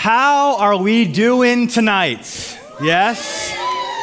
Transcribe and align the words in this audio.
How 0.00 0.58
are 0.58 0.76
we 0.76 1.06
doing 1.06 1.66
tonight? 1.66 2.56
Yes? 2.80 3.52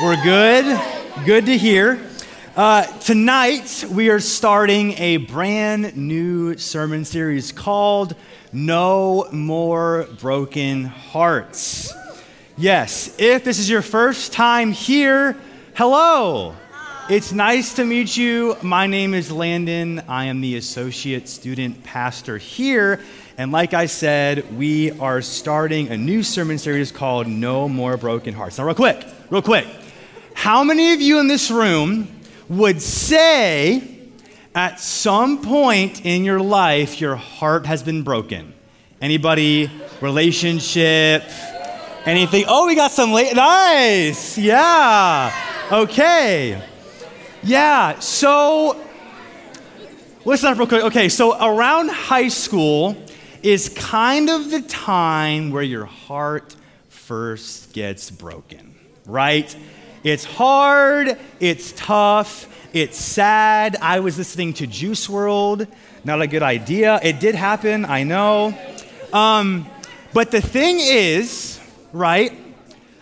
We're 0.04 0.22
good. 0.22 0.78
Good 1.26 1.46
to 1.46 1.58
hear. 1.58 2.06
Uh, 2.54 2.84
tonight, 3.00 3.86
we 3.90 4.10
are 4.10 4.20
starting 4.20 4.92
a 4.98 5.16
brand 5.16 5.96
new 5.96 6.58
sermon 6.58 7.06
series 7.06 7.54
called 7.54 8.14
No 8.52 9.30
More 9.32 10.10
Broken 10.20 10.84
Hearts. 10.84 11.94
Yes, 12.58 13.16
if 13.18 13.46
this 13.46 13.58
is 13.58 13.70
your 13.70 13.82
first 13.82 14.34
time 14.34 14.74
here, 14.74 15.38
hello. 15.76 16.56
It's 17.10 17.32
nice 17.32 17.76
to 17.76 17.86
meet 17.86 18.18
you. 18.18 18.58
My 18.62 18.86
name 18.86 19.14
is 19.14 19.32
Landon. 19.32 20.04
I 20.10 20.26
am 20.26 20.42
the 20.42 20.58
associate 20.58 21.30
student 21.30 21.86
pastor 21.86 22.38
here. 22.38 23.00
And 23.38 23.52
like 23.52 23.74
I 23.74 23.88
said, 23.88 24.58
we 24.58 24.92
are 25.00 25.22
starting 25.22 25.90
a 25.90 25.98
new 25.98 26.24
sermon 26.24 26.58
series 26.58 26.92
called 26.92 27.28
No 27.28 27.68
More 27.68 27.98
Broken 27.98 28.34
Hearts. 28.34 28.58
Now, 28.58 28.64
real 28.64 28.76
quick, 28.76 29.06
real 29.30 29.42
quick. 29.42 29.68
How 30.34 30.64
many 30.64 30.94
of 30.94 31.02
you 31.02 31.20
in 31.20 31.28
this 31.28 31.52
room 31.52 32.08
would 32.48 32.82
say 32.82 33.98
at 34.54 34.80
some 34.80 35.42
point 35.42 36.06
in 36.06 36.24
your 36.24 36.40
life 36.40 37.02
your 37.02 37.18
heart 37.18 37.66
has 37.66 37.84
been 37.84 38.04
broken? 38.04 38.54
Anybody? 39.02 39.70
Relationship? 40.00 41.24
Anything? 42.06 42.46
Oh, 42.48 42.68
we 42.68 42.76
got 42.76 42.92
some 42.92 43.12
late. 43.12 43.36
Nice. 43.36 44.38
Yeah. 44.38 45.34
Okay. 45.74 46.62
Yeah, 47.44 48.00
so 48.00 48.82
listen 50.24 50.50
up 50.50 50.58
real 50.58 50.68
quick. 50.68 50.84
Okay, 50.86 51.10
so 51.10 51.36
around 51.38 51.90
high 51.90 52.30
school 52.30 52.96
is 53.46 53.70
kind 53.70 54.28
of 54.28 54.50
the 54.50 54.62
time 54.64 55.52
where 55.52 55.62
your 55.62 55.86
heart 55.86 56.56
first 56.90 57.74
gets 57.74 58.10
broken, 58.10 58.74
right? 59.06 59.56
It's 60.04 60.24
hard, 60.24 61.20
it's 61.40 61.72
tough, 61.74 62.48
it's 62.74 62.98
sad. 62.98 63.78
I 63.80 64.00
was 64.00 64.18
listening 64.18 64.54
to 64.56 64.66
Juice 64.66 65.08
WRLD. 65.08 65.68
not 66.04 66.24
a 66.24 66.28
good 66.28 66.42
idea. 66.42 67.00
It 67.04 67.20
did 67.20 67.36
happen, 67.36 67.86
I 67.86 68.02
know. 68.02 68.58
Um, 69.14 69.68
but 70.12 70.32
the 70.32 70.42
thing 70.42 70.78
is, 70.80 71.60
right, 71.94 72.34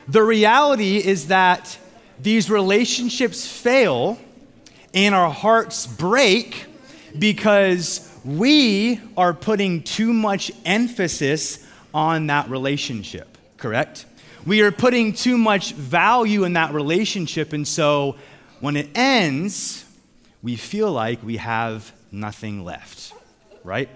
the 0.09 0.23
reality 0.23 0.97
is 0.97 1.27
that 1.27 1.77
these 2.19 2.49
relationships 2.49 3.47
fail 3.47 4.19
and 4.93 5.15
our 5.15 5.31
hearts 5.31 5.87
break 5.87 6.65
because 7.17 8.12
we 8.23 9.01
are 9.17 9.33
putting 9.33 9.83
too 9.83 10.13
much 10.13 10.51
emphasis 10.65 11.65
on 11.93 12.27
that 12.27 12.49
relationship, 12.49 13.37
correct? 13.57 14.05
We 14.45 14.61
are 14.61 14.71
putting 14.71 15.13
too 15.13 15.37
much 15.37 15.73
value 15.73 16.43
in 16.43 16.53
that 16.53 16.73
relationship, 16.73 17.53
and 17.53 17.67
so 17.67 18.15
when 18.59 18.75
it 18.75 18.89
ends, 18.95 19.85
we 20.41 20.55
feel 20.55 20.91
like 20.91 21.23
we 21.23 21.37
have 21.37 21.93
nothing 22.11 22.63
left, 22.63 23.13
right? 23.63 23.89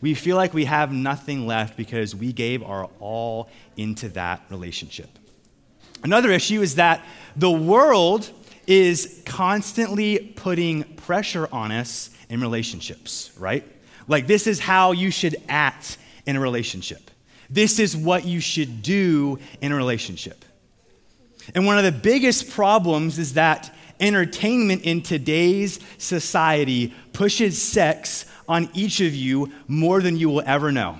We 0.00 0.14
feel 0.14 0.36
like 0.36 0.52
we 0.52 0.66
have 0.66 0.92
nothing 0.92 1.46
left 1.46 1.76
because 1.76 2.14
we 2.14 2.32
gave 2.32 2.62
our 2.62 2.90
all 3.00 3.48
into 3.76 4.08
that 4.10 4.42
relationship. 4.50 5.08
Another 6.02 6.30
issue 6.30 6.60
is 6.60 6.74
that 6.74 7.02
the 7.34 7.50
world 7.50 8.30
is 8.66 9.22
constantly 9.24 10.18
putting 10.18 10.84
pressure 10.84 11.48
on 11.50 11.72
us 11.72 12.10
in 12.28 12.40
relationships, 12.40 13.30
right? 13.38 13.64
Like, 14.08 14.26
this 14.26 14.46
is 14.46 14.60
how 14.60 14.92
you 14.92 15.10
should 15.10 15.36
act 15.48 15.98
in 16.26 16.36
a 16.36 16.40
relationship. 16.40 17.10
This 17.50 17.78
is 17.78 17.96
what 17.96 18.24
you 18.24 18.40
should 18.40 18.82
do 18.82 19.38
in 19.60 19.72
a 19.72 19.76
relationship. 19.76 20.44
And 21.54 21.66
one 21.66 21.78
of 21.78 21.84
the 21.84 21.92
biggest 21.92 22.50
problems 22.50 23.18
is 23.18 23.34
that 23.34 23.74
entertainment 24.00 24.82
in 24.82 25.02
today's 25.02 25.78
society 25.98 26.94
pushes 27.12 27.60
sex 27.60 28.26
on 28.48 28.68
each 28.74 29.00
of 29.00 29.14
you 29.14 29.52
more 29.68 30.00
than 30.00 30.16
you 30.16 30.28
will 30.28 30.42
ever 30.46 30.72
know. 30.72 30.98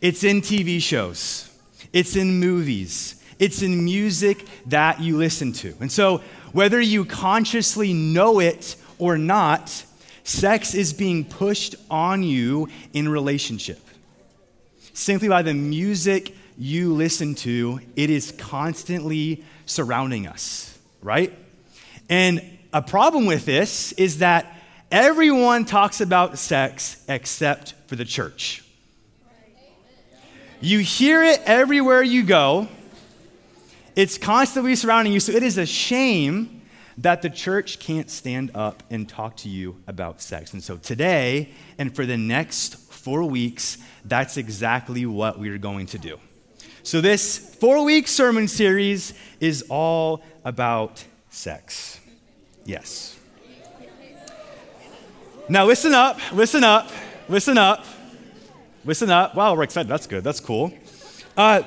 It's 0.00 0.24
in 0.24 0.40
TV 0.40 0.80
shows, 0.80 1.50
it's 1.92 2.16
in 2.16 2.40
movies, 2.40 3.22
it's 3.38 3.62
in 3.62 3.84
music 3.84 4.46
that 4.66 5.00
you 5.00 5.16
listen 5.16 5.52
to. 5.54 5.74
And 5.80 5.90
so 5.90 6.22
whether 6.52 6.80
you 6.80 7.04
consciously 7.04 7.92
know 7.92 8.40
it 8.40 8.76
or 8.98 9.16
not, 9.16 9.84
sex 10.30 10.74
is 10.74 10.92
being 10.92 11.24
pushed 11.24 11.74
on 11.90 12.22
you 12.22 12.68
in 12.92 13.08
relationship. 13.08 13.80
Simply 14.92 15.28
by 15.28 15.42
the 15.42 15.54
music 15.54 16.34
you 16.56 16.94
listen 16.94 17.34
to, 17.34 17.80
it 17.96 18.10
is 18.10 18.32
constantly 18.32 19.44
surrounding 19.66 20.26
us, 20.26 20.78
right? 21.02 21.36
And 22.08 22.42
a 22.72 22.80
problem 22.80 23.26
with 23.26 23.44
this 23.44 23.92
is 23.92 24.18
that 24.18 24.56
everyone 24.90 25.64
talks 25.64 26.00
about 26.00 26.38
sex 26.38 27.02
except 27.08 27.74
for 27.88 27.96
the 27.96 28.04
church. 28.04 28.62
You 30.60 30.78
hear 30.78 31.24
it 31.24 31.40
everywhere 31.44 32.02
you 32.02 32.22
go. 32.22 32.68
It's 33.96 34.18
constantly 34.18 34.76
surrounding 34.76 35.12
you. 35.12 35.20
So 35.20 35.32
it 35.32 35.42
is 35.42 35.58
a 35.58 35.66
shame 35.66 36.59
that 36.98 37.22
the 37.22 37.30
church 37.30 37.78
can't 37.78 38.10
stand 38.10 38.50
up 38.54 38.82
and 38.90 39.08
talk 39.08 39.36
to 39.38 39.48
you 39.48 39.82
about 39.86 40.20
sex. 40.20 40.52
And 40.52 40.62
so 40.62 40.76
today 40.76 41.50
and 41.78 41.94
for 41.94 42.06
the 42.06 42.16
next 42.16 42.76
four 42.92 43.24
weeks, 43.24 43.78
that's 44.04 44.36
exactly 44.36 45.06
what 45.06 45.38
we 45.38 45.48
are 45.48 45.58
going 45.58 45.86
to 45.86 45.98
do. 45.98 46.18
So 46.82 47.00
this 47.00 47.38
four 47.56 47.84
week 47.84 48.08
sermon 48.08 48.48
series 48.48 49.14
is 49.38 49.64
all 49.68 50.22
about 50.44 51.04
sex. 51.30 52.00
Yes. 52.64 53.16
Now 55.48 55.66
listen 55.66 55.94
up, 55.94 56.18
listen 56.32 56.62
up, 56.62 56.90
listen 57.28 57.58
up, 57.58 57.84
listen 58.84 59.10
up. 59.10 59.34
Wow, 59.34 59.54
we're 59.54 59.64
excited. 59.64 59.88
That's 59.88 60.06
good. 60.06 60.22
That's 60.22 60.40
cool. 60.40 60.72
Uh, 61.36 61.62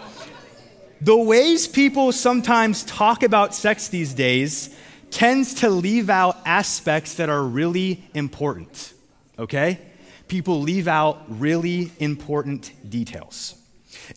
the 1.02 1.18
ways 1.18 1.68
people 1.68 2.14
sometimes 2.14 2.84
talk 2.84 3.24
about 3.24 3.54
sex 3.54 3.90
these 3.90 4.14
days 4.14 4.74
tends 5.14 5.54
to 5.54 5.70
leave 5.70 6.10
out 6.10 6.38
aspects 6.44 7.16
that 7.16 7.30
are 7.30 7.44
really 7.44 8.04
important, 8.16 8.94
okay? 9.38 9.80
People 10.28 10.60
leave 10.60 10.88
out 10.88 11.24
really 11.28 11.92
important 12.00 12.72
details. 12.90 13.56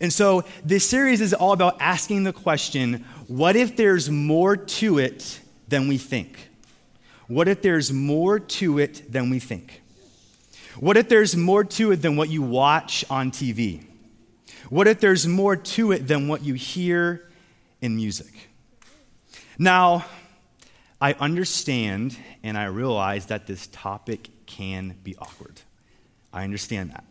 And 0.01 0.11
so 0.11 0.43
this 0.65 0.89
series 0.89 1.21
is 1.21 1.35
all 1.35 1.53
about 1.53 1.77
asking 1.79 2.23
the 2.23 2.33
question 2.33 3.05
what 3.27 3.55
if 3.55 3.75
there's 3.77 4.09
more 4.09 4.57
to 4.57 4.97
it 4.97 5.39
than 5.67 5.87
we 5.87 5.99
think? 5.99 6.49
What 7.27 7.47
if 7.47 7.61
there's 7.61 7.91
more 7.93 8.39
to 8.39 8.79
it 8.79 9.11
than 9.11 9.29
we 9.29 9.39
think? 9.39 9.83
What 10.79 10.97
if 10.97 11.09
there's 11.09 11.35
more 11.35 11.63
to 11.63 11.91
it 11.91 11.97
than 11.97 12.15
what 12.15 12.29
you 12.29 12.41
watch 12.41 13.05
on 13.09 13.31
TV? 13.31 13.83
What 14.69 14.87
if 14.87 14.99
there's 14.99 15.27
more 15.27 15.55
to 15.55 15.91
it 15.91 16.07
than 16.07 16.27
what 16.27 16.43
you 16.43 16.55
hear 16.55 17.29
in 17.81 17.95
music? 17.95 18.49
Now, 19.59 20.05
I 20.99 21.13
understand 21.13 22.17
and 22.43 22.57
I 22.57 22.65
realize 22.65 23.27
that 23.27 23.47
this 23.47 23.67
topic 23.67 24.29
can 24.45 24.95
be 25.03 25.15
awkward. 25.17 25.61
I 26.33 26.43
understand 26.43 26.91
that. 26.91 27.03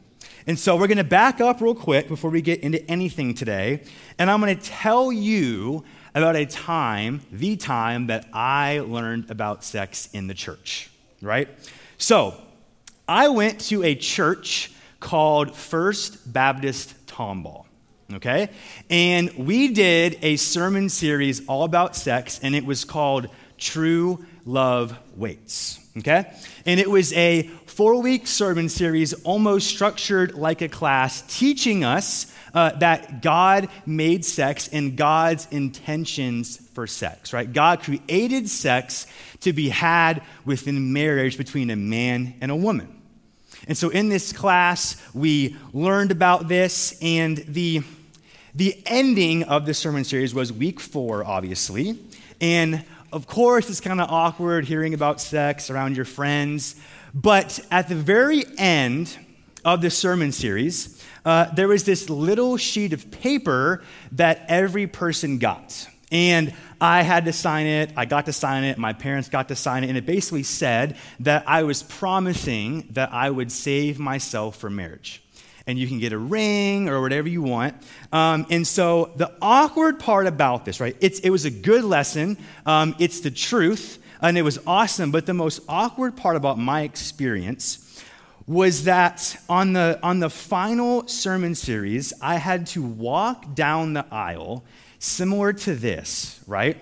And 0.46 0.58
so 0.58 0.76
we're 0.76 0.86
going 0.86 0.98
to 0.98 1.04
back 1.04 1.40
up 1.40 1.60
real 1.60 1.74
quick 1.74 2.08
before 2.08 2.30
we 2.30 2.40
get 2.40 2.60
into 2.60 2.84
anything 2.90 3.34
today. 3.34 3.82
And 4.18 4.30
I'm 4.30 4.40
going 4.40 4.56
to 4.56 4.62
tell 4.62 5.12
you 5.12 5.84
about 6.14 6.36
a 6.36 6.46
time, 6.46 7.20
the 7.30 7.56
time 7.56 8.06
that 8.08 8.26
I 8.32 8.80
learned 8.80 9.30
about 9.30 9.64
sex 9.64 10.08
in 10.12 10.26
the 10.26 10.34
church, 10.34 10.90
right? 11.20 11.48
So 11.98 12.40
I 13.08 13.28
went 13.28 13.60
to 13.62 13.82
a 13.84 13.94
church 13.94 14.72
called 15.00 15.54
First 15.54 16.32
Baptist 16.32 17.06
Tomball. 17.06 17.66
Okay? 18.14 18.50
And 18.88 19.32
we 19.36 19.68
did 19.68 20.18
a 20.22 20.36
sermon 20.36 20.88
series 20.88 21.44
all 21.46 21.64
about 21.64 21.96
sex, 21.96 22.38
and 22.40 22.54
it 22.54 22.64
was 22.64 22.84
called 22.84 23.28
True 23.58 24.24
Love 24.44 24.98
Waits. 25.16 25.80
Okay? 25.98 26.30
And 26.66 26.78
it 26.78 26.90
was 26.90 27.12
a 27.14 27.44
four 27.66 28.00
week 28.00 28.26
sermon 28.26 28.68
series, 28.68 29.12
almost 29.12 29.68
structured 29.68 30.34
like 30.34 30.62
a 30.62 30.68
class, 30.68 31.22
teaching 31.22 31.84
us 31.84 32.32
uh, 32.54 32.70
that 32.78 33.22
God 33.22 33.68
made 33.84 34.24
sex 34.24 34.68
and 34.68 34.96
God's 34.96 35.46
intentions 35.50 36.56
for 36.74 36.86
sex, 36.86 37.32
right? 37.32 37.50
God 37.50 37.82
created 37.82 38.48
sex 38.48 39.06
to 39.40 39.52
be 39.52 39.68
had 39.68 40.22
within 40.44 40.92
marriage 40.92 41.36
between 41.36 41.70
a 41.70 41.76
man 41.76 42.34
and 42.40 42.50
a 42.50 42.56
woman. 42.56 42.92
And 43.68 43.76
so 43.76 43.88
in 43.88 44.08
this 44.08 44.32
class, 44.32 44.96
we 45.12 45.56
learned 45.72 46.12
about 46.12 46.48
this, 46.48 46.98
and 47.02 47.38
the, 47.38 47.82
the 48.54 48.80
ending 48.86 49.42
of 49.42 49.66
the 49.66 49.74
sermon 49.74 50.04
series 50.04 50.34
was 50.34 50.52
week 50.52 50.78
four, 50.80 51.24
obviously. 51.24 51.98
And 52.40 52.84
of 53.16 53.26
course, 53.26 53.70
it's 53.70 53.80
kind 53.80 53.98
of 53.98 54.10
awkward 54.10 54.66
hearing 54.66 54.92
about 54.92 55.22
sex 55.22 55.70
around 55.70 55.96
your 55.96 56.04
friends. 56.04 56.76
But 57.14 57.58
at 57.70 57.88
the 57.88 57.94
very 57.94 58.44
end 58.58 59.16
of 59.64 59.80
the 59.80 59.88
sermon 59.88 60.32
series, 60.32 61.02
uh, 61.24 61.46
there 61.54 61.66
was 61.66 61.84
this 61.84 62.10
little 62.10 62.58
sheet 62.58 62.92
of 62.92 63.10
paper 63.10 63.82
that 64.12 64.44
every 64.48 64.86
person 64.86 65.38
got. 65.38 65.88
And 66.12 66.52
I 66.78 67.02
had 67.02 67.24
to 67.24 67.32
sign 67.32 67.66
it. 67.66 67.90
I 67.96 68.04
got 68.04 68.26
to 68.26 68.34
sign 68.34 68.64
it. 68.64 68.76
My 68.76 68.92
parents 68.92 69.30
got 69.30 69.48
to 69.48 69.56
sign 69.56 69.82
it. 69.82 69.88
And 69.88 69.96
it 69.96 70.04
basically 70.04 70.42
said 70.42 70.96
that 71.20 71.42
I 71.48 71.62
was 71.62 71.82
promising 71.82 72.86
that 72.90 73.14
I 73.14 73.30
would 73.30 73.50
save 73.50 73.98
myself 73.98 74.56
for 74.56 74.68
marriage. 74.68 75.22
And 75.66 75.78
you 75.78 75.88
can 75.88 75.98
get 75.98 76.12
a 76.12 76.18
ring 76.18 76.88
or 76.88 77.00
whatever 77.00 77.28
you 77.28 77.42
want. 77.42 77.74
Um, 78.12 78.46
and 78.50 78.66
so 78.66 79.12
the 79.16 79.32
awkward 79.42 79.98
part 79.98 80.26
about 80.26 80.64
this, 80.64 80.78
right? 80.78 80.96
It's, 81.00 81.18
it 81.20 81.30
was 81.30 81.44
a 81.44 81.50
good 81.50 81.84
lesson. 81.84 82.38
Um, 82.64 82.94
it's 82.98 83.20
the 83.20 83.30
truth. 83.32 83.98
And 84.20 84.38
it 84.38 84.42
was 84.42 84.58
awesome. 84.66 85.10
But 85.10 85.26
the 85.26 85.34
most 85.34 85.60
awkward 85.68 86.16
part 86.16 86.36
about 86.36 86.58
my 86.58 86.82
experience 86.82 87.82
was 88.46 88.84
that 88.84 89.36
on 89.48 89.72
the, 89.72 89.98
on 90.02 90.20
the 90.20 90.30
final 90.30 91.06
sermon 91.08 91.54
series, 91.54 92.12
I 92.22 92.36
had 92.36 92.68
to 92.68 92.82
walk 92.82 93.54
down 93.54 93.94
the 93.94 94.06
aisle 94.10 94.64
similar 95.00 95.52
to 95.52 95.74
this, 95.74 96.40
right? 96.46 96.76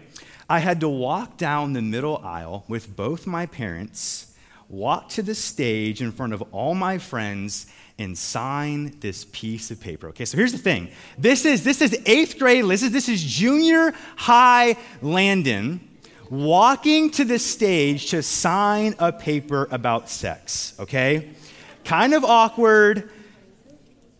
I 0.48 0.58
had 0.58 0.81
to 0.81 0.88
walk 0.88 1.38
down 1.38 1.72
the 1.72 1.81
middle 1.81 2.19
aisle 2.19 2.64
with 2.69 2.94
both 2.94 3.26
my 3.26 3.46
parents, 3.46 4.34
walk 4.69 5.08
to 5.10 5.22
the 5.22 5.34
stage 5.34 6.02
in 6.02 6.12
front 6.12 6.34
of 6.34 6.42
all 6.52 6.75
my 6.75 6.98
friends, 6.98 7.66
and 7.99 8.17
sign 8.19 8.99
this 9.00 9.25
piece 9.32 9.70
of 9.70 9.81
paper. 9.81 10.08
Okay, 10.08 10.25
so 10.25 10.37
here's 10.37 10.52
the 10.52 10.58
thing. 10.58 10.91
This 11.17 11.44
is 11.44 11.62
this 11.64 11.81
is 11.81 11.96
eighth 12.06 12.38
grade. 12.38 12.64
This 12.64 12.82
is 12.82 12.91
this 12.91 13.08
is 13.08 13.23
junior 13.23 13.93
high 14.17 14.76
Landon 15.00 15.88
walking 16.31 17.11
to 17.11 17.25
the 17.25 17.38
stage 17.38 18.11
to 18.11 18.23
sign 18.23 18.94
a 18.99 19.12
paper 19.12 19.69
about 19.70 20.08
sex. 20.11 20.75
Okay, 20.81 21.31
kind 21.85 22.14
of 22.14 22.25
awkward. 22.25 23.11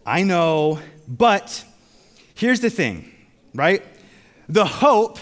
I 0.07 0.23
know, 0.23 0.79
but 1.09 1.65
here's 2.35 2.61
the 2.61 2.71
thing 2.71 3.11
right? 3.55 3.83
The 4.49 4.65
hope 4.65 5.19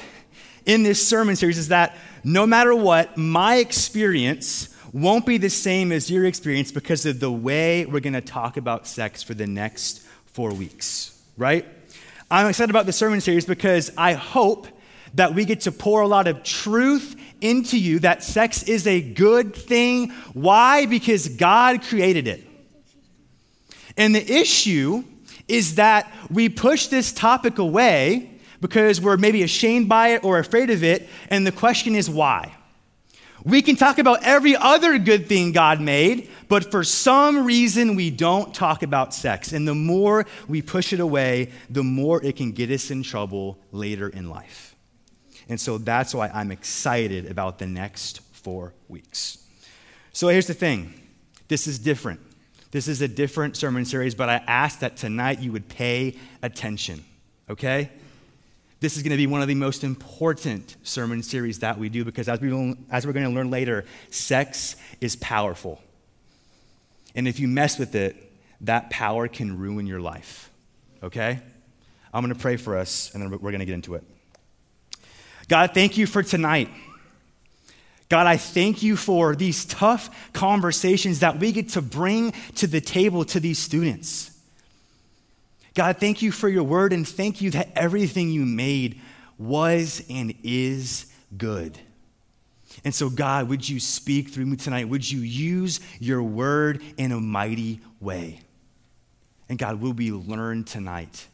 in 0.65 0.83
this 0.83 1.07
sermon 1.07 1.37
series 1.37 1.59
is 1.59 1.69
that 1.69 1.97
no 2.25 2.47
matter 2.47 2.75
what, 2.75 3.17
my 3.17 3.57
experience 3.57 4.72
won't 4.93 5.25
be 5.25 5.39
the 5.39 5.51
same 5.51 5.91
as 5.91 6.11
your 6.11 6.27
experience 6.27 6.71
because 6.71 7.07
of 7.07 7.19
the 7.21 7.33
way 7.33 7.87
we're 7.87 8.01
going 8.01 8.13
to 8.13 8.21
talk 8.21 8.57
about 8.57 8.87
sex 8.87 9.23
for 9.23 9.35
the 9.35 9.47
next 9.47 10.03
four 10.27 10.53
weeks, 10.53 11.19
right? 11.37 11.67
I'm 12.31 12.49
excited 12.49 12.71
about 12.71 12.87
the 12.87 12.93
sermon 12.93 13.21
series 13.21 13.47
because 13.47 13.91
I 13.97 14.13
hope 14.13 14.69
that 15.15 15.35
we 15.35 15.45
get 15.45 15.63
to 15.63 15.73
pour 15.73 16.01
a 16.01 16.07
lot 16.07 16.27
of 16.29 16.43
truth 16.43 17.17
into 17.41 17.79
you 17.79 17.99
that 18.01 18.23
sex 18.23 18.63
is 18.63 18.87
a 18.87 19.01
good 19.01 19.55
thing. 19.55 20.11
Why? 20.33 20.87
Because 20.87 21.29
God 21.29 21.83
created 21.83 22.29
it. 22.29 22.47
And 23.97 24.15
the 24.15 24.33
issue 24.33 25.05
is 25.49 25.75
that 25.75 26.11
we 26.31 26.49
push 26.49 26.87
this 26.87 27.13
topic 27.13 27.59
away 27.59 28.31
because 28.61 29.01
we're 29.01 29.17
maybe 29.17 29.43
ashamed 29.43 29.89
by 29.89 30.09
it 30.09 30.25
or 30.25 30.39
afraid 30.39 30.71
of 30.71 30.85
it. 30.85 31.09
And 31.29 31.47
the 31.47 31.53
question 31.53 31.95
is 31.95 32.09
why? 32.09 32.55
We 33.45 33.63
can 33.63 33.77
talk 33.77 33.99
about 33.99 34.23
every 34.23 34.57
other 34.57 34.99
good 34.99 35.29
thing 35.29 35.53
God 35.53 35.81
made, 35.81 36.31
but 36.49 36.71
for 36.71 36.85
some 36.85 37.45
reason 37.45 37.97
we 37.97 38.11
don't 38.11 38.55
talk 38.55 38.83
about 38.83 39.13
sex. 39.13 39.53
And 39.53 39.67
the 39.67 39.75
more 39.75 40.27
we 40.47 40.63
push 40.63 40.93
it 40.93 41.01
away, 41.01 41.51
the 41.69 41.83
more 41.83 42.23
it 42.25 42.37
can 42.37 42.53
get 42.53 42.71
us 42.71 42.91
in 42.91 43.03
trouble 43.03 43.59
later 43.73 44.09
in 44.09 44.29
life. 44.29 44.77
And 45.49 45.61
so 45.61 45.79
that's 45.79 46.15
why 46.15 46.29
I'm 46.29 46.53
excited 46.53 47.31
about 47.31 47.59
the 47.59 47.67
next 47.67 48.21
four 48.33 48.75
weeks. 48.89 49.39
So 50.13 50.29
here's 50.29 50.47
the 50.47 50.55
thing 50.55 50.95
this 51.49 51.67
is 51.67 51.79
different. 51.79 52.21
This 52.71 52.89
is 52.89 53.03
a 53.03 53.09
different 53.09 53.57
sermon 53.57 53.85
series, 53.85 54.15
but 54.15 54.29
I 54.29 54.37
ask 54.47 54.79
that 54.79 54.97
tonight 54.97 55.41
you 55.41 55.53
would 55.53 55.69
pay 55.69 56.17
attention, 56.43 57.05
okay? 57.51 57.91
This 58.83 58.97
is 58.97 59.05
going 59.05 59.13
to 59.13 59.17
be 59.17 59.29
one 59.29 59.41
of 59.41 59.47
the 59.47 59.55
most 59.55 59.85
important 59.85 60.75
sermon 60.83 61.23
series 61.23 61.61
that 61.61 61.79
we 61.79 61.89
do 61.89 62.05
because, 62.05 62.29
as, 62.29 62.41
we, 62.41 62.77
as 62.91 63.07
we're 63.07 63.13
going 63.13 63.27
to 63.27 63.31
learn 63.31 63.49
later, 63.49 63.85
sex 64.11 64.75
is 65.01 65.15
powerful. 65.15 65.81
And 67.15 67.29
if 67.29 67.39
you 67.39 67.47
mess 67.47 67.79
with 67.79 67.95
it, 67.95 68.17
that 68.63 68.91
power 68.91 69.29
can 69.29 69.57
ruin 69.57 69.87
your 69.87 70.01
life, 70.01 70.51
okay? 71.01 71.39
I'm 72.13 72.25
going 72.25 72.35
to 72.35 72.41
pray 72.41 72.57
for 72.57 72.77
us, 72.77 73.15
and 73.15 73.23
then 73.23 73.31
we're 73.31 73.53
going 73.53 73.61
to 73.61 73.67
get 73.67 73.75
into 73.75 73.95
it. 73.95 74.03
God, 75.47 75.75
thank 75.75 75.97
you 75.97 76.09
for 76.09 76.25
tonight. 76.25 76.69
God, 78.09 78.27
I 78.27 78.37
thank 78.37 78.83
you 78.83 78.97
for 78.97 79.37
these 79.37 79.65
tough 79.65 80.11
conversations 80.33 81.21
that 81.21 81.39
we 81.39 81.53
get 81.53 81.69
to 81.71 81.83
bring 81.83 82.33
to 82.57 82.67
the 82.67 82.81
table 82.81 83.25
to 83.27 83.39
these 83.39 83.61
students. 83.61 84.32
God, 85.75 85.99
thank 85.99 86.23
you 86.23 86.33
for 86.33 86.49
your 86.49 86.65
word 86.65 86.93
and 86.93 87.07
thank 87.07 87.41
you 87.41 87.51
that 87.53 87.71
everything 87.75 88.31
you 88.31 88.45
made 88.45 89.01
was 89.39 90.03
and 90.11 90.35
is 90.43 91.07
good. 91.37 91.79
And 92.85 92.95
so, 92.95 93.11
God, 93.11 93.49
would 93.49 93.69
you 93.69 93.81
speak 93.81 94.31
through 94.31 94.47
me 94.47 94.57
tonight? 94.57 94.89
Would 94.89 95.11
you 95.11 95.21
use 95.21 95.81
your 95.99 96.23
word 96.23 96.83
in 96.97 97.13
a 97.13 97.21
mighty 97.21 97.81
way? 98.01 98.41
And 99.49 99.59
God, 99.59 99.81
will 99.81 99.93
we 99.93 100.11
learn 100.11 100.65
tonight 100.65 101.29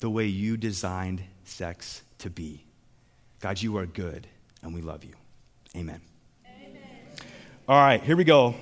the 0.00 0.10
way 0.10 0.26
you 0.26 0.56
designed 0.56 1.22
sex 1.44 2.02
to 2.18 2.30
be? 2.30 2.64
God, 3.40 3.60
you 3.60 3.78
are 3.78 3.86
good 3.86 4.26
and 4.62 4.74
we 4.74 4.82
love 4.82 5.04
you. 5.04 5.14
Amen. 5.74 6.00
Amen. 6.46 6.82
All 7.68 7.80
right, 7.80 8.02
here 8.02 8.16
we 8.16 8.24
go. 8.24 8.54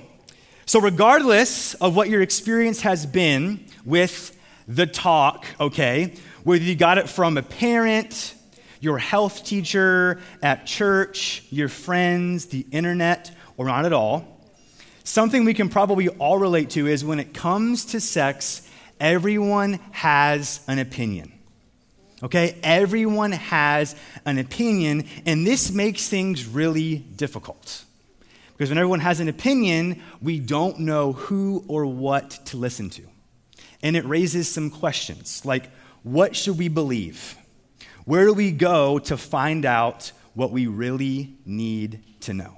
So, 0.65 0.79
regardless 0.79 1.73
of 1.75 1.95
what 1.95 2.09
your 2.09 2.21
experience 2.21 2.81
has 2.81 3.05
been 3.05 3.65
with 3.83 4.38
the 4.69 4.85
talk, 4.85 5.47
okay, 5.59 6.13
whether 6.43 6.63
you 6.63 6.75
got 6.75 6.99
it 6.99 7.09
from 7.09 7.37
a 7.37 7.41
parent, 7.41 8.35
your 8.79 8.99
health 8.99 9.43
teacher, 9.43 10.21
at 10.43 10.67
church, 10.67 11.43
your 11.49 11.67
friends, 11.67 12.45
the 12.45 12.65
internet, 12.71 13.31
or 13.57 13.65
not 13.65 13.85
at 13.85 13.93
all, 13.93 14.45
something 15.03 15.43
we 15.43 15.55
can 15.55 15.69
probably 15.69 16.07
all 16.07 16.37
relate 16.37 16.69
to 16.69 16.85
is 16.85 17.03
when 17.03 17.19
it 17.19 17.33
comes 17.33 17.83
to 17.85 17.99
sex, 17.99 18.69
everyone 18.99 19.79
has 19.89 20.63
an 20.67 20.77
opinion. 20.77 21.33
Okay? 22.21 22.55
Everyone 22.61 23.31
has 23.31 23.95
an 24.23 24.37
opinion, 24.37 25.07
and 25.25 25.47
this 25.47 25.71
makes 25.71 26.07
things 26.07 26.45
really 26.45 26.99
difficult. 26.99 27.85
Because 28.55 28.69
when 28.69 28.77
everyone 28.77 28.99
has 28.99 29.19
an 29.19 29.29
opinion, 29.29 29.99
we 30.21 30.39
don't 30.39 30.81
know 30.81 31.13
who 31.13 31.65
or 31.67 31.87
what 31.87 32.29
to 32.45 32.57
listen 32.57 32.91
to. 32.91 33.01
And 33.81 33.95
it 33.95 34.05
raises 34.05 34.51
some 34.51 34.69
questions 34.69 35.45
like, 35.45 35.69
what 36.03 36.35
should 36.35 36.57
we 36.57 36.67
believe? 36.67 37.37
Where 38.05 38.25
do 38.25 38.33
we 38.33 38.51
go 38.51 38.99
to 38.99 39.17
find 39.17 39.65
out 39.65 40.11
what 40.33 40.51
we 40.51 40.67
really 40.67 41.35
need 41.45 42.03
to 42.21 42.33
know? 42.33 42.57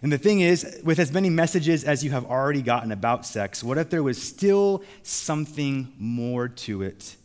And 0.00 0.12
the 0.12 0.18
thing 0.18 0.40
is, 0.40 0.80
with 0.84 0.98
as 0.98 1.12
many 1.12 1.28
messages 1.28 1.82
as 1.84 2.04
you 2.04 2.12
have 2.12 2.24
already 2.24 2.62
gotten 2.62 2.92
about 2.92 3.26
sex, 3.26 3.64
what 3.64 3.78
if 3.78 3.90
there 3.90 4.02
was 4.02 4.20
still 4.20 4.84
something 5.02 5.92
more 5.98 6.48
to 6.48 6.82
it 6.82 7.16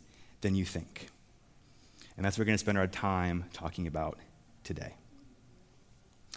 than 0.44 0.54
you 0.54 0.64
think. 0.64 1.08
And 2.16 2.24
that's 2.24 2.36
what 2.36 2.42
we're 2.42 2.48
going 2.48 2.58
to 2.58 2.62
spend 2.62 2.78
our 2.78 2.86
time 2.86 3.46
talking 3.54 3.86
about 3.86 4.18
today. 4.62 4.94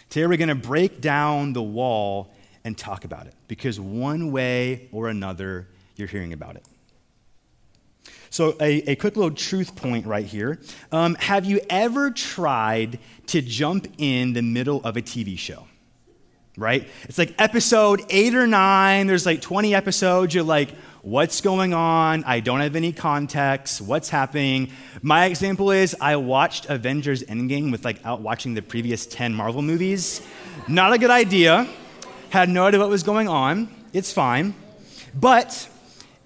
Today, 0.10 0.26
we're 0.26 0.38
going 0.38 0.48
to 0.48 0.56
break 0.56 1.02
down 1.02 1.52
the 1.52 1.62
wall 1.62 2.32
and 2.64 2.78
talk 2.78 3.04
about 3.04 3.28
it 3.28 3.36
because 3.50 3.80
one 3.80 4.32
way 4.32 4.88
or 4.94 5.10
another, 5.10 5.68
you're 5.98 6.08
hearing 6.08 6.34
about 6.34 6.56
it. 6.56 6.66
So, 8.30 8.56
a, 8.60 8.92
a 8.92 8.96
quick 8.96 9.16
little 9.16 9.32
truth 9.32 9.76
point 9.76 10.06
right 10.06 10.26
here. 10.26 10.60
Um, 10.92 11.16
have 11.16 11.46
you 11.46 11.62
ever 11.70 12.12
tried 12.12 13.00
to 13.28 13.42
jump 13.42 13.88
in 13.98 14.34
the 14.34 14.42
middle 14.42 14.82
of 14.84 14.98
a 14.98 15.02
TV 15.02 15.38
show? 15.38 15.68
Right? 16.58 16.88
It's 17.04 17.18
like 17.18 17.36
episode 17.40 18.04
eight 18.10 18.36
or 18.36 18.48
nine, 18.48 19.08
there's 19.08 19.26
like 19.26 19.42
20 19.42 19.76
episodes. 19.76 20.34
You're 20.34 20.44
like, 20.44 20.72
what's 21.04 21.40
going 21.40 21.74
on? 21.74 22.24
I 22.26 22.40
don't 22.40 22.60
have 22.60 22.76
any 22.76 22.92
context. 22.92 23.80
What's 23.80 24.10
happening? 24.10 24.72
My 25.02 25.26
example 25.26 25.72
is 25.72 25.96
I 26.02 26.18
watched 26.18 26.70
Avengers 26.70 27.24
Endgame 27.24 27.72
with 27.72 27.86
like 27.86 28.06
out 28.06 28.22
watching 28.22 28.56
the 28.56 28.62
previous 28.62 29.06
10 29.06 29.34
Marvel 29.34 29.62
movies. 29.62 30.22
Not 30.68 30.94
a 30.94 30.98
good 30.98 31.12
idea. 31.12 31.68
Had 32.30 32.50
no 32.50 32.66
idea 32.66 32.80
what 32.80 32.90
was 32.90 33.04
going 33.04 33.30
on. 33.30 33.70
It's 33.94 34.12
fine. 34.12 34.54
But 35.14 35.70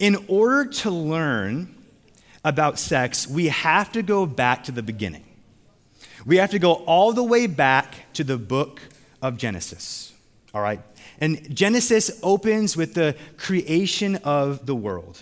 in 0.01 0.25
order 0.27 0.65
to 0.65 0.89
learn 0.89 1.75
about 2.43 2.79
sex, 2.79 3.27
we 3.27 3.49
have 3.49 3.91
to 3.91 4.01
go 4.01 4.25
back 4.25 4.63
to 4.63 4.71
the 4.71 4.81
beginning. 4.81 5.23
We 6.25 6.37
have 6.37 6.49
to 6.51 6.59
go 6.59 6.73
all 6.73 7.13
the 7.13 7.23
way 7.23 7.45
back 7.45 8.11
to 8.13 8.23
the 8.23 8.39
book 8.39 8.81
of 9.21 9.37
Genesis. 9.37 10.11
All 10.55 10.61
right? 10.61 10.81
And 11.19 11.55
Genesis 11.55 12.19
opens 12.23 12.75
with 12.75 12.95
the 12.95 13.15
creation 13.37 14.15
of 14.23 14.65
the 14.65 14.73
world. 14.73 15.21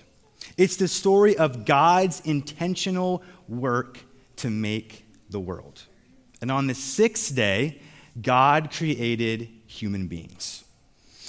It's 0.55 0.77
the 0.77 0.87
story 0.87 1.37
of 1.37 1.65
God's 1.65 2.21
intentional 2.21 3.21
work 3.49 3.99
to 4.37 4.49
make 4.49 5.05
the 5.29 5.41
world. 5.41 5.83
And 6.41 6.49
on 6.49 6.67
the 6.67 6.73
sixth 6.73 7.35
day, 7.35 7.81
God 8.21 8.71
created 8.71 9.49
human 9.67 10.07
beings. 10.07 10.63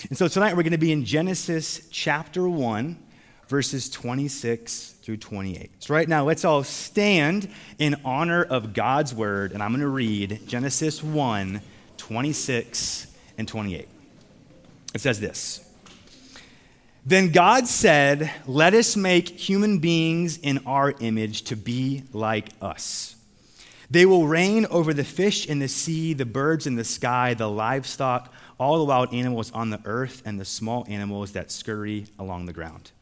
And 0.09 0.17
so 0.17 0.29
tonight 0.29 0.57
we're 0.57 0.63
going 0.63 0.71
to 0.71 0.79
be 0.79 0.93
in 0.93 1.05
Genesis 1.05 1.89
chapter 1.91 2.49
1, 2.49 3.10
verses 3.51 3.91
26 3.91 4.93
through 5.03 5.17
28. 5.17 5.73
So 5.81 5.93
right 5.93 6.09
now, 6.09 6.25
let's 6.25 6.45
all 6.45 6.63
stand 6.63 7.51
in 7.81 8.01
honor 8.05 8.45
of 8.45 8.75
God's 8.75 9.13
word, 9.13 9.51
and 9.51 9.61
I'm 9.61 9.73
going 9.73 9.81
to 9.81 9.89
read 9.89 10.43
Genesis 10.47 11.03
1, 11.03 11.61
26 11.97 13.09
and 13.39 13.49
28. 13.49 13.89
It 14.95 15.01
says 15.01 15.19
this. 15.19 15.69
Then 17.05 17.33
God 17.33 17.67
said, 17.67 18.31
Let 18.47 18.73
us 18.73 18.97
make 18.97 19.29
human 19.29 19.81
beings 19.81 20.39
in 20.39 20.59
our 20.65 20.95
image 21.01 21.43
to 21.45 21.57
be 21.57 22.05
like 22.13 22.51
us. 22.63 23.17
They 23.91 24.07
will 24.07 24.29
reign 24.29 24.65
over 24.71 24.95
the 24.95 25.03
fish 25.03 25.45
in 25.45 25.59
the 25.59 25.67
sea, 25.67 26.13
the 26.13 26.25
birds 26.25 26.69
in 26.69 26.77
the 26.77 26.85
sky, 26.85 27.35
the 27.35 27.51
livestock, 27.51 28.33
all 28.61 28.79
the 28.79 28.85
wild 28.85 29.13
animals 29.13 29.51
on 29.51 29.71
the 29.71 29.81
earth, 29.85 30.23
and 30.25 30.39
the 30.39 30.45
small 30.45 30.87
animals 30.89 31.33
that 31.33 31.51
scurry 31.51 32.07
along 32.17 32.47
the 32.47 32.53
ground. 32.53 32.93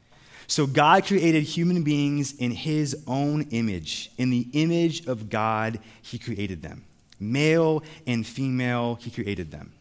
So 0.48 0.66
God 0.66 1.04
created 1.04 1.42
human 1.42 1.82
beings 1.82 2.32
in 2.32 2.50
his 2.50 3.04
own 3.06 3.42
image. 3.50 4.10
In 4.16 4.30
the 4.30 4.48
image 4.54 5.06
of 5.06 5.28
God, 5.28 5.78
he 6.00 6.18
created 6.18 6.62
them. 6.62 6.84
Male 7.20 7.82
and 8.06 8.26
female, 8.26 8.94
he 8.94 9.10
created 9.10 9.50
them. 9.50 9.72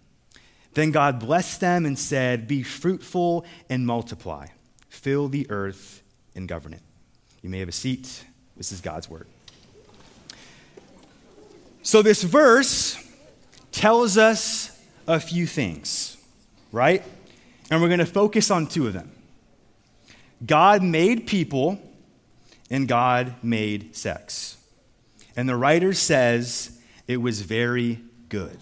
Then 0.73 0.91
God 0.91 1.19
blessed 1.19 1.61
them 1.61 1.85
and 1.85 1.97
said, 1.97 2.49
Be 2.49 2.63
fruitful 2.63 3.45
and 3.69 3.87
multiply, 3.87 4.47
fill 4.89 5.29
the 5.29 5.49
earth 5.49 6.03
and 6.35 6.49
govern 6.49 6.73
it. 6.73 6.81
You 7.41 7.49
may 7.49 7.59
have 7.59 7.69
a 7.69 7.71
seat. 7.71 8.25
This 8.57 8.73
is 8.73 8.81
God's 8.81 9.09
word. 9.09 9.27
So, 11.81 12.01
this 12.01 12.23
verse 12.23 13.01
tells 13.71 14.17
us 14.17 14.77
a 15.07 15.21
few 15.21 15.47
things, 15.47 16.17
right? 16.73 17.03
And 17.71 17.81
we're 17.81 17.87
going 17.87 17.99
to 17.99 18.05
focus 18.05 18.51
on 18.51 18.67
two 18.67 18.87
of 18.87 18.93
them. 18.93 19.13
God 20.45 20.83
made 20.83 21.27
people, 21.27 21.79
and 22.69 22.87
God 22.87 23.35
made 23.41 23.95
sex. 23.95 24.57
And 25.35 25.47
the 25.47 25.55
writer 25.55 25.93
says 25.93 26.79
it 27.07 27.17
was 27.17 27.41
very 27.41 28.01
good. 28.29 28.57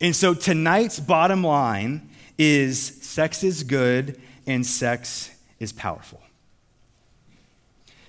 And 0.00 0.14
so 0.14 0.34
tonight's 0.34 0.98
bottom 1.00 1.44
line 1.44 2.10
is 2.38 2.80
sex 3.02 3.44
is 3.44 3.62
good 3.62 4.20
and 4.46 4.66
sex 4.66 5.30
is 5.60 5.72
powerful. 5.72 6.20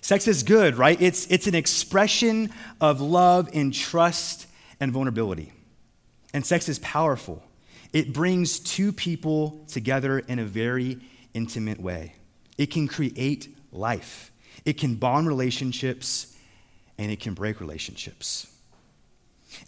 Sex 0.01 0.27
is 0.27 0.43
good, 0.43 0.77
right? 0.77 1.01
It's, 1.01 1.25
it's 1.31 1.47
an 1.47 1.55
expression 1.55 2.51
of 2.79 3.01
love 3.01 3.49
and 3.53 3.73
trust 3.73 4.45
and 4.79 4.91
vulnerability. 4.91 5.51
And 6.33 6.45
sex 6.45 6.69
is 6.69 6.77
powerful. 6.79 7.43
It 7.91 8.13
brings 8.13 8.59
two 8.59 8.91
people 8.91 9.65
together 9.67 10.19
in 10.19 10.37
a 10.37 10.45
very 10.45 10.99
intimate 11.33 11.79
way. 11.79 12.13
It 12.57 12.67
can 12.67 12.87
create 12.87 13.55
life, 13.71 14.31
it 14.63 14.77
can 14.77 14.95
bond 14.95 15.27
relationships, 15.27 16.35
and 16.97 17.11
it 17.11 17.19
can 17.19 17.33
break 17.33 17.59
relationships. 17.59 18.47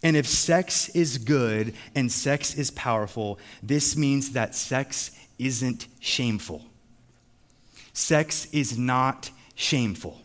And 0.02 0.16
if 0.16 0.26
sex 0.26 0.88
is 0.90 1.18
good 1.18 1.74
and 1.94 2.10
sex 2.12 2.54
is 2.54 2.70
powerful, 2.70 3.38
this 3.62 3.96
means 3.96 4.32
that 4.32 4.54
sex 4.54 5.10
isn't 5.38 5.86
shameful. 6.00 6.64
Sex 7.92 8.46
is 8.52 8.78
not 8.78 9.30
shameful. 9.54 10.20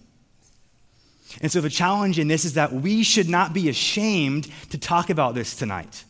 And 1.41 1.51
so 1.51 1.61
the 1.61 1.69
challenge 1.69 2.19
in 2.19 2.27
this 2.27 2.45
is 2.45 2.53
that 2.53 2.71
we 2.71 3.03
should 3.03 3.29
not 3.29 3.53
be 3.53 3.69
ashamed 3.69 4.47
to 4.69 4.77
talk 4.77 5.09
about 5.09 5.33
this 5.33 5.55
tonight. 5.55 6.03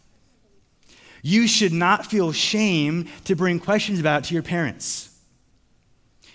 You 1.21 1.47
should 1.47 1.71
not 1.71 2.05
feel 2.05 2.33
shame 2.33 3.07
to 3.23 3.35
bring 3.35 3.59
questions 3.59 3.99
about 3.99 4.23
it 4.23 4.27
to 4.27 4.33
your 4.33 4.43
parents. 4.43 5.12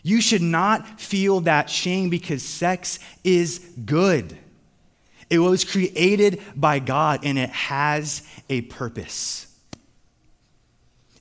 You 0.02 0.20
should 0.20 0.42
not 0.42 1.00
feel 1.00 1.40
that 1.40 1.68
shame 1.68 2.08
because 2.08 2.42
sex 2.42 2.98
is 3.24 3.58
good. 3.84 4.36
It 5.30 5.40
was 5.40 5.64
created 5.64 6.40
by 6.56 6.78
God 6.78 7.20
and 7.24 7.38
it 7.38 7.50
has 7.50 8.22
a 8.48 8.62
purpose. 8.62 9.54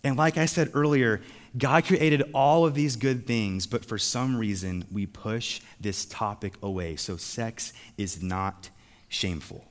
And 0.03 0.15
like 0.15 0.37
I 0.37 0.45
said 0.45 0.71
earlier, 0.73 1.21
God 1.57 1.85
created 1.85 2.23
all 2.33 2.65
of 2.65 2.75
these 2.75 2.95
good 2.95 3.25
things, 3.25 3.67
but 3.67 3.83
for 3.83 3.97
some 3.97 4.37
reason 4.37 4.85
we 4.91 5.05
push 5.05 5.59
this 5.81 6.05
topic 6.05 6.53
away. 6.61 6.95
So 6.95 7.17
sex 7.17 7.73
is 7.97 8.21
not 8.21 8.69
shameful. 9.09 9.65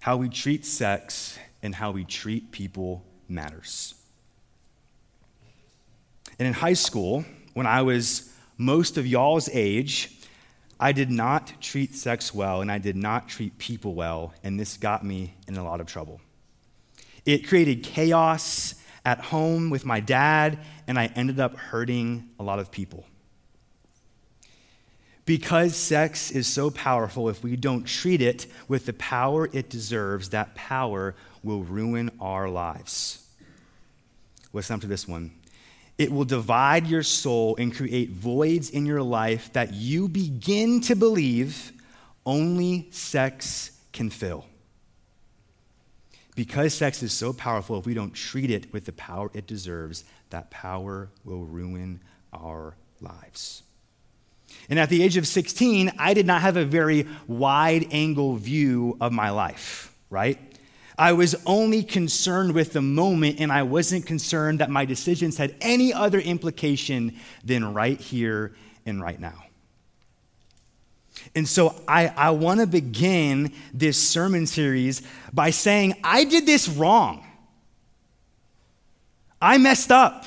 How 0.00 0.16
we 0.16 0.28
treat 0.28 0.66
sex 0.66 1.38
and 1.62 1.74
how 1.74 1.92
we 1.92 2.04
treat 2.04 2.50
people 2.50 3.04
matters. 3.28 3.94
And 6.38 6.48
in 6.48 6.54
high 6.54 6.72
school, 6.72 7.24
when 7.54 7.66
I 7.66 7.82
was 7.82 8.32
most 8.58 8.96
of 8.96 9.06
y'all's 9.06 9.48
age, 9.52 10.10
I 10.78 10.92
did 10.92 11.10
not 11.10 11.52
treat 11.60 11.94
sex 11.94 12.34
well 12.34 12.60
and 12.60 12.70
I 12.70 12.78
did 12.78 12.96
not 12.96 13.28
treat 13.28 13.56
people 13.58 13.94
well, 13.94 14.34
and 14.42 14.58
this 14.58 14.76
got 14.76 15.04
me 15.04 15.34
in 15.46 15.56
a 15.56 15.64
lot 15.64 15.80
of 15.80 15.86
trouble. 15.86 16.20
It 17.24 17.46
created 17.46 17.84
chaos 17.84 18.74
at 19.04 19.20
home 19.20 19.70
with 19.70 19.84
my 19.84 20.00
dad, 20.00 20.58
and 20.86 20.98
I 20.98 21.06
ended 21.14 21.40
up 21.40 21.56
hurting 21.56 22.28
a 22.38 22.42
lot 22.42 22.58
of 22.58 22.70
people. 22.70 23.04
Because 25.24 25.76
sex 25.76 26.30
is 26.30 26.46
so 26.46 26.70
powerful, 26.70 27.28
if 27.28 27.44
we 27.44 27.54
don't 27.54 27.84
treat 27.84 28.20
it 28.20 28.46
with 28.66 28.86
the 28.86 28.92
power 28.92 29.48
it 29.52 29.70
deserves, 29.70 30.30
that 30.30 30.54
power 30.54 31.14
will 31.44 31.62
ruin 31.62 32.10
our 32.20 32.48
lives. 32.48 33.24
Listen 34.52 34.74
up 34.74 34.80
to 34.80 34.88
this 34.88 35.06
one. 35.06 35.30
It 35.98 36.10
will 36.10 36.24
divide 36.24 36.86
your 36.86 37.02
soul 37.02 37.56
and 37.56 37.74
create 37.74 38.10
voids 38.10 38.70
in 38.70 38.86
your 38.86 39.02
life 39.02 39.52
that 39.52 39.74
you 39.74 40.08
begin 40.08 40.80
to 40.82 40.96
believe 40.96 41.72
only 42.24 42.88
sex 42.90 43.78
can 43.92 44.10
fill. 44.10 44.46
Because 46.34 46.72
sex 46.72 47.02
is 47.02 47.12
so 47.12 47.32
powerful, 47.32 47.78
if 47.78 47.84
we 47.84 47.94
don't 47.94 48.14
treat 48.14 48.50
it 48.50 48.72
with 48.72 48.86
the 48.86 48.92
power 48.92 49.30
it 49.34 49.46
deserves, 49.46 50.04
that 50.30 50.50
power 50.50 51.10
will 51.24 51.44
ruin 51.44 52.00
our 52.32 52.74
lives. 53.00 53.62
And 54.70 54.78
at 54.78 54.88
the 54.88 55.02
age 55.02 55.16
of 55.16 55.26
16, 55.26 55.92
I 55.98 56.14
did 56.14 56.26
not 56.26 56.42
have 56.42 56.56
a 56.56 56.64
very 56.64 57.06
wide 57.26 57.86
angle 57.90 58.36
view 58.36 58.96
of 59.00 59.12
my 59.12 59.30
life, 59.30 59.94
right? 60.08 60.38
I 60.98 61.12
was 61.12 61.34
only 61.46 61.82
concerned 61.82 62.52
with 62.52 62.72
the 62.72 62.82
moment, 62.82 63.40
and 63.40 63.50
I 63.50 63.62
wasn't 63.62 64.06
concerned 64.06 64.60
that 64.60 64.70
my 64.70 64.84
decisions 64.84 65.36
had 65.36 65.54
any 65.60 65.92
other 65.92 66.18
implication 66.18 67.16
than 67.44 67.72
right 67.72 68.00
here 68.00 68.54
and 68.84 69.00
right 69.00 69.18
now. 69.18 69.44
And 71.34 71.48
so 71.48 71.74
I, 71.88 72.08
I 72.08 72.30
want 72.30 72.60
to 72.60 72.66
begin 72.66 73.52
this 73.72 73.96
sermon 73.96 74.46
series 74.46 75.02
by 75.32 75.50
saying, 75.50 75.94
I 76.04 76.24
did 76.24 76.46
this 76.46 76.68
wrong. 76.68 77.24
I 79.40 79.58
messed 79.58 79.90
up. 79.90 80.26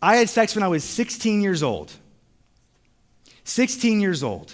I 0.00 0.16
had 0.16 0.28
sex 0.28 0.54
when 0.54 0.62
I 0.62 0.68
was 0.68 0.84
16 0.84 1.40
years 1.40 1.62
old. 1.62 1.92
16 3.44 4.00
years 4.00 4.22
old. 4.22 4.52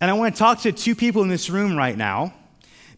And 0.00 0.10
I 0.10 0.14
want 0.14 0.34
to 0.34 0.38
talk 0.38 0.60
to 0.60 0.72
two 0.72 0.94
people 0.94 1.22
in 1.22 1.28
this 1.28 1.50
room 1.50 1.76
right 1.76 1.96
now 1.96 2.32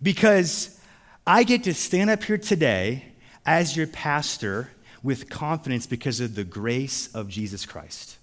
because 0.03 0.79
I 1.27 1.45
get 1.45 1.65
to 1.65 1.75
stand 1.75 2.11
up 2.11 2.23
here 2.23 2.39
today 2.39 3.05
as 3.47 3.77
your 3.77 3.87
pastor 3.87 4.71
with 5.03 5.31
confidence 5.31 5.87
because 5.87 6.21
of 6.21 6.35
the 6.35 6.45
grace 6.45 7.15
of 7.15 7.29
Jesus 7.29 7.65
Christ. 7.65 8.19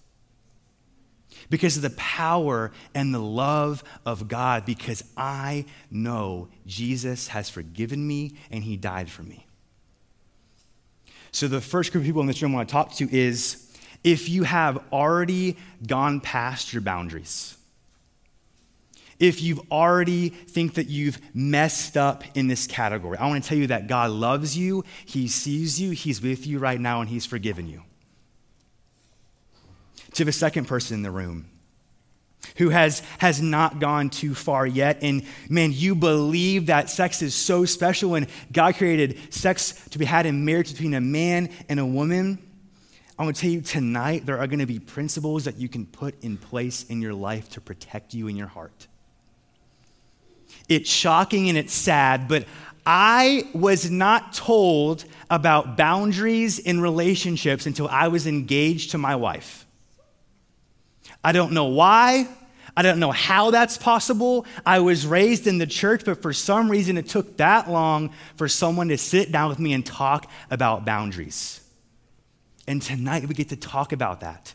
Because 1.50 1.78
of 1.78 1.84
the 1.84 1.92
power 1.92 2.72
and 2.94 3.14
the 3.14 3.20
love 3.20 3.84
of 4.06 4.28
God, 4.28 4.66
because 4.66 5.04
I 5.16 5.66
know 5.90 6.50
Jesus 6.66 7.30
has 7.30 7.50
forgiven 7.50 8.06
me 8.06 8.34
and 8.52 8.64
he 8.64 8.76
died 8.76 9.10
for 9.10 9.24
me. 9.24 9.48
So, 11.32 11.48
the 11.48 11.62
first 11.62 11.92
group 11.92 12.04
of 12.04 12.06
people 12.06 12.22
in 12.22 12.28
this 12.28 12.42
room 12.42 12.54
I 12.54 12.56
want 12.58 12.70
to 12.70 12.74
talk 12.74 12.94
to 12.96 13.16
is 13.16 13.72
if 14.04 14.30
you 14.30 14.44
have 14.44 14.84
already 14.92 15.58
gone 15.86 16.20
past 16.20 16.74
your 16.74 16.82
boundaries 16.82 17.58
if 19.20 19.42
you've 19.42 19.62
already 19.72 20.30
think 20.30 20.76
that 20.76 20.88
you've 20.88 21.20
messed 21.34 21.98
up 21.98 22.24
in 22.36 22.48
this 22.48 22.68
category. 22.68 23.18
I 23.18 23.28
want 23.28 23.44
to 23.44 23.50
tell 23.50 23.58
you 23.58 23.68
that 23.68 23.88
God 23.88 24.12
loves 24.12 24.58
you, 24.58 24.84
He 25.06 25.28
sees 25.28 25.82
you, 25.82 25.92
He's 25.92 26.22
with 26.22 26.46
you 26.46 26.60
right 26.60 26.80
now, 26.80 27.02
and 27.02 27.10
He's 27.10 27.26
forgiven 27.26 27.68
you. 27.68 27.84
To 30.14 30.26
the 30.26 30.32
second 30.32 30.66
person 30.66 30.96
in 30.96 31.04
the 31.04 31.12
room 31.12 31.50
who 32.58 32.70
has, 32.70 33.02
has 33.20 33.42
not 33.42 33.80
gone 33.80 34.10
too 34.10 34.34
far 34.34 34.66
yet, 34.66 35.00
and 35.02 35.24
man, 35.50 35.72
you 35.74 35.96
believe 35.96 36.68
that 36.68 36.90
sex 36.90 37.22
is 37.22 37.36
so 37.36 37.66
special 37.66 38.16
and 38.16 38.28
God 38.52 38.76
created 38.76 39.34
sex 39.34 39.74
to 39.90 40.00
be 40.00 40.06
had 40.06 40.26
in 40.26 40.46
marriage 40.46 40.72
between 40.72 40.94
a 40.94 41.02
man 41.02 41.50
and 41.70 41.80
a 41.80 41.86
woman. 41.86 42.40
I 43.20 43.24
want 43.24 43.36
to 43.36 43.42
tell 43.42 43.52
you 43.52 43.62
tonight 43.62 44.26
there 44.26 44.38
are 44.38 44.48
going 44.48 44.60
to 44.60 44.66
be 44.66 44.80
principles 44.80 45.46
that 45.46 45.58
you 45.58 45.68
can 45.68 45.86
put 45.86 46.24
in 46.24 46.38
place 46.38 46.84
in 46.84 47.02
your 47.02 47.14
life 47.14 47.50
to 47.52 47.62
protect 47.62 48.14
you 48.14 48.28
in 48.28 48.36
your 48.36 48.48
heart. 48.48 48.88
It's 50.70 50.90
shocking 50.90 51.50
and 51.50 51.58
it's 51.58 51.74
sad, 51.74 52.28
but 52.28 52.46
I 52.86 53.48
was 53.54 53.92
not 53.92 54.34
told 54.34 55.06
about 55.30 55.76
boundaries 55.76 56.60
in 56.60 56.80
relationships 56.80 57.66
until 57.66 57.88
I 57.90 58.08
was 58.08 58.28
engaged 58.28 58.92
to 58.92 58.98
my 58.98 59.16
wife. 59.16 59.66
I 61.24 61.34
don't 61.34 61.52
know 61.52 61.66
why. 61.66 62.28
I 62.78 62.84
don't 62.84 63.00
know 63.00 63.12
how 63.12 63.52
that's 63.52 63.78
possible. 63.78 64.46
I 64.66 64.80
was 64.80 65.06
raised 65.06 65.48
in 65.48 65.58
the 65.58 65.66
church, 65.66 66.06
but 66.06 66.22
for 66.22 66.32
some 66.32 66.70
reason 66.70 66.96
it 66.96 67.10
took 67.10 67.38
that 67.38 67.70
long 67.70 68.14
for 68.36 68.48
someone 68.48 68.90
to 68.90 68.98
sit 68.98 69.32
down 69.32 69.50
with 69.50 69.60
me 69.60 69.74
and 69.74 69.86
talk 69.86 70.30
about 70.52 70.86
boundaries. 70.86 71.60
And 72.68 72.82
tonight 72.82 73.28
we 73.28 73.34
get 73.34 73.50
to 73.50 73.56
talk 73.56 73.94
about 73.94 74.20
that. 74.20 74.54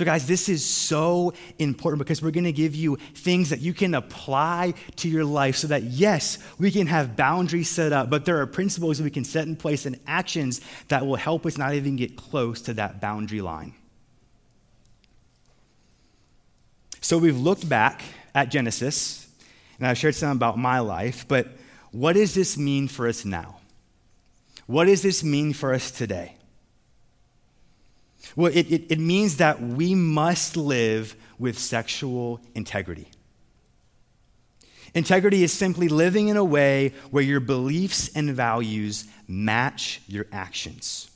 So, 0.00 0.06
guys, 0.06 0.26
this 0.26 0.48
is 0.48 0.64
so 0.64 1.34
important 1.58 1.98
because 1.98 2.22
we're 2.22 2.30
going 2.30 2.44
to 2.44 2.52
give 2.52 2.74
you 2.74 2.96
things 2.96 3.50
that 3.50 3.60
you 3.60 3.74
can 3.74 3.92
apply 3.92 4.72
to 4.96 5.10
your 5.10 5.26
life 5.26 5.56
so 5.56 5.66
that, 5.66 5.82
yes, 5.82 6.38
we 6.58 6.70
can 6.70 6.86
have 6.86 7.16
boundaries 7.16 7.68
set 7.68 7.92
up, 7.92 8.08
but 8.08 8.24
there 8.24 8.40
are 8.40 8.46
principles 8.46 9.02
we 9.02 9.10
can 9.10 9.24
set 9.24 9.46
in 9.46 9.56
place 9.56 9.84
and 9.84 10.00
actions 10.06 10.62
that 10.88 11.04
will 11.04 11.16
help 11.16 11.44
us 11.44 11.58
not 11.58 11.74
even 11.74 11.96
get 11.96 12.16
close 12.16 12.62
to 12.62 12.72
that 12.72 13.02
boundary 13.02 13.42
line. 13.42 13.74
So, 17.02 17.18
we've 17.18 17.38
looked 17.38 17.68
back 17.68 18.00
at 18.34 18.50
Genesis, 18.50 19.28
and 19.78 19.86
I've 19.86 19.98
shared 19.98 20.14
some 20.14 20.34
about 20.34 20.56
my 20.56 20.78
life, 20.78 21.28
but 21.28 21.48
what 21.92 22.14
does 22.14 22.32
this 22.32 22.56
mean 22.56 22.88
for 22.88 23.06
us 23.06 23.26
now? 23.26 23.58
What 24.66 24.86
does 24.86 25.02
this 25.02 25.22
mean 25.22 25.52
for 25.52 25.74
us 25.74 25.90
today? 25.90 26.36
Well, 28.36 28.52
it, 28.54 28.70
it, 28.70 28.92
it 28.92 28.98
means 28.98 29.36
that 29.38 29.60
we 29.60 29.94
must 29.94 30.56
live 30.56 31.16
with 31.38 31.58
sexual 31.58 32.40
integrity. 32.54 33.08
Integrity 34.94 35.44
is 35.44 35.52
simply 35.52 35.88
living 35.88 36.28
in 36.28 36.36
a 36.36 36.44
way 36.44 36.92
where 37.10 37.22
your 37.22 37.40
beliefs 37.40 38.10
and 38.14 38.30
values 38.30 39.06
match 39.28 40.02
your 40.08 40.26
actions, 40.32 41.10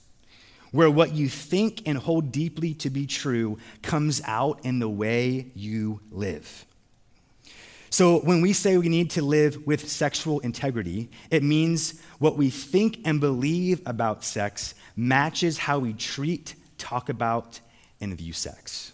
where 0.70 0.90
what 0.90 1.12
you 1.12 1.28
think 1.28 1.82
and 1.86 1.98
hold 1.98 2.30
deeply 2.30 2.72
to 2.74 2.90
be 2.90 3.06
true 3.06 3.58
comes 3.82 4.22
out 4.26 4.64
in 4.64 4.78
the 4.78 4.88
way 4.88 5.50
you 5.54 6.00
live. 6.10 6.64
So, 7.90 8.18
when 8.20 8.40
we 8.40 8.52
say 8.52 8.76
we 8.76 8.88
need 8.88 9.10
to 9.10 9.22
live 9.22 9.68
with 9.68 9.88
sexual 9.88 10.40
integrity, 10.40 11.10
it 11.30 11.44
means 11.44 12.00
what 12.18 12.36
we 12.36 12.50
think 12.50 12.98
and 13.04 13.20
believe 13.20 13.80
about 13.86 14.24
sex 14.24 14.74
matches 14.96 15.58
how 15.58 15.78
we 15.78 15.92
treat 15.92 16.56
talk 16.78 17.08
about 17.08 17.60
and 18.00 18.16
view 18.16 18.32
sex. 18.32 18.92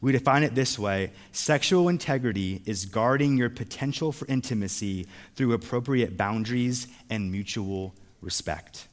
We 0.00 0.12
define 0.12 0.42
it 0.42 0.54
this 0.54 0.78
way 0.78 1.10
sexual 1.32 1.88
integrity 1.88 2.62
is 2.66 2.84
guarding 2.84 3.36
your 3.36 3.50
potential 3.50 4.12
for 4.12 4.26
intimacy 4.26 5.06
through 5.34 5.52
appropriate 5.52 6.16
boundaries 6.16 6.88
and 7.08 7.30
mutual 7.32 7.94
respect. 8.20 8.88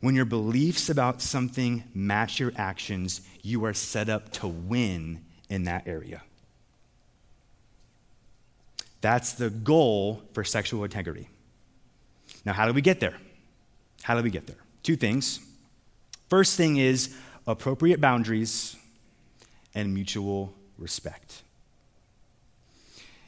When 0.00 0.16
your 0.16 0.24
beliefs 0.24 0.88
about 0.90 1.22
something 1.22 1.84
match 1.94 2.40
your 2.40 2.52
actions, 2.56 3.20
you 3.42 3.64
are 3.64 3.74
set 3.74 4.08
up 4.08 4.32
to 4.32 4.48
win 4.48 5.20
in 5.48 5.64
that 5.64 5.86
area. 5.86 6.22
That's 9.00 9.32
the 9.32 9.50
goal 9.50 10.22
for 10.32 10.42
sexual 10.42 10.82
integrity. 10.84 11.28
Now, 12.44 12.52
how 12.52 12.66
do 12.66 12.72
we 12.72 12.80
get 12.80 12.98
there? 12.98 13.16
How 14.02 14.16
do 14.16 14.22
we 14.22 14.30
get 14.30 14.46
there? 14.46 14.56
Two 14.82 14.96
things. 14.96 15.40
First 16.28 16.56
thing 16.56 16.76
is 16.76 17.14
appropriate 17.46 18.00
boundaries 18.00 18.76
and 19.74 19.94
mutual 19.94 20.52
respect. 20.78 21.42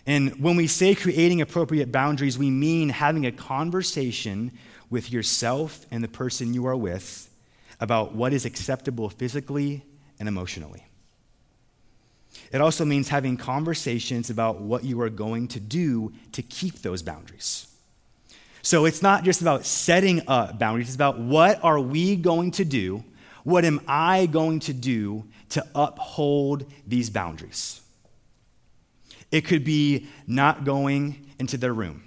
And 0.07 0.41
when 0.41 0.57
we 0.57 0.67
say 0.67 0.95
creating 0.95 1.41
appropriate 1.41 1.91
boundaries, 1.91 2.39
we 2.39 2.51
mean 2.51 2.91
having 2.91 3.25
a 3.25 3.33
conversation 3.33 4.53
with 4.91 5.11
yourself 5.11 5.87
and 5.91 6.05
the 6.05 6.09
person 6.09 6.53
you 6.53 6.67
are 6.67 6.77
with 6.77 7.31
about 7.81 8.15
what 8.15 8.33
is 8.33 8.45
acceptable 8.45 9.09
physically 9.09 9.83
and 10.19 10.29
emotionally. 10.29 10.85
It 12.53 12.61
also 12.61 12.85
means 12.85 13.09
having 13.09 13.37
conversations 13.37 14.31
about 14.31 14.61
what 14.61 14.85
you 14.85 15.01
are 15.01 15.11
going 15.11 15.49
to 15.49 15.61
do 15.61 16.13
to 16.33 16.43
keep 16.43 16.83
those 16.83 17.03
boundaries. 17.03 17.74
So 18.65 18.87
it's 18.87 19.03
not 19.03 19.25
just 19.25 19.43
about 19.43 19.67
setting 19.67 20.23
up 20.27 20.59
boundaries, 20.59 20.89
it's 20.89 20.95
about 20.95 21.19
what 21.19 21.63
are 21.63 21.79
we 21.79 22.17
going 22.17 22.51
to 22.53 22.65
do? 22.65 23.05
What 23.45 23.67
am 23.67 23.83
I 23.87 24.25
going 24.25 24.61
to 24.61 24.73
do 24.73 25.27
to 25.51 25.63
uphold 25.75 26.65
these 26.87 27.11
boundaries? 27.11 27.83
It 29.31 29.43
could 29.43 29.65
be 29.65 30.09
not 30.27 30.65
going 30.65 31.31
into 31.39 31.59
their 31.59 31.75
room. 31.75 32.05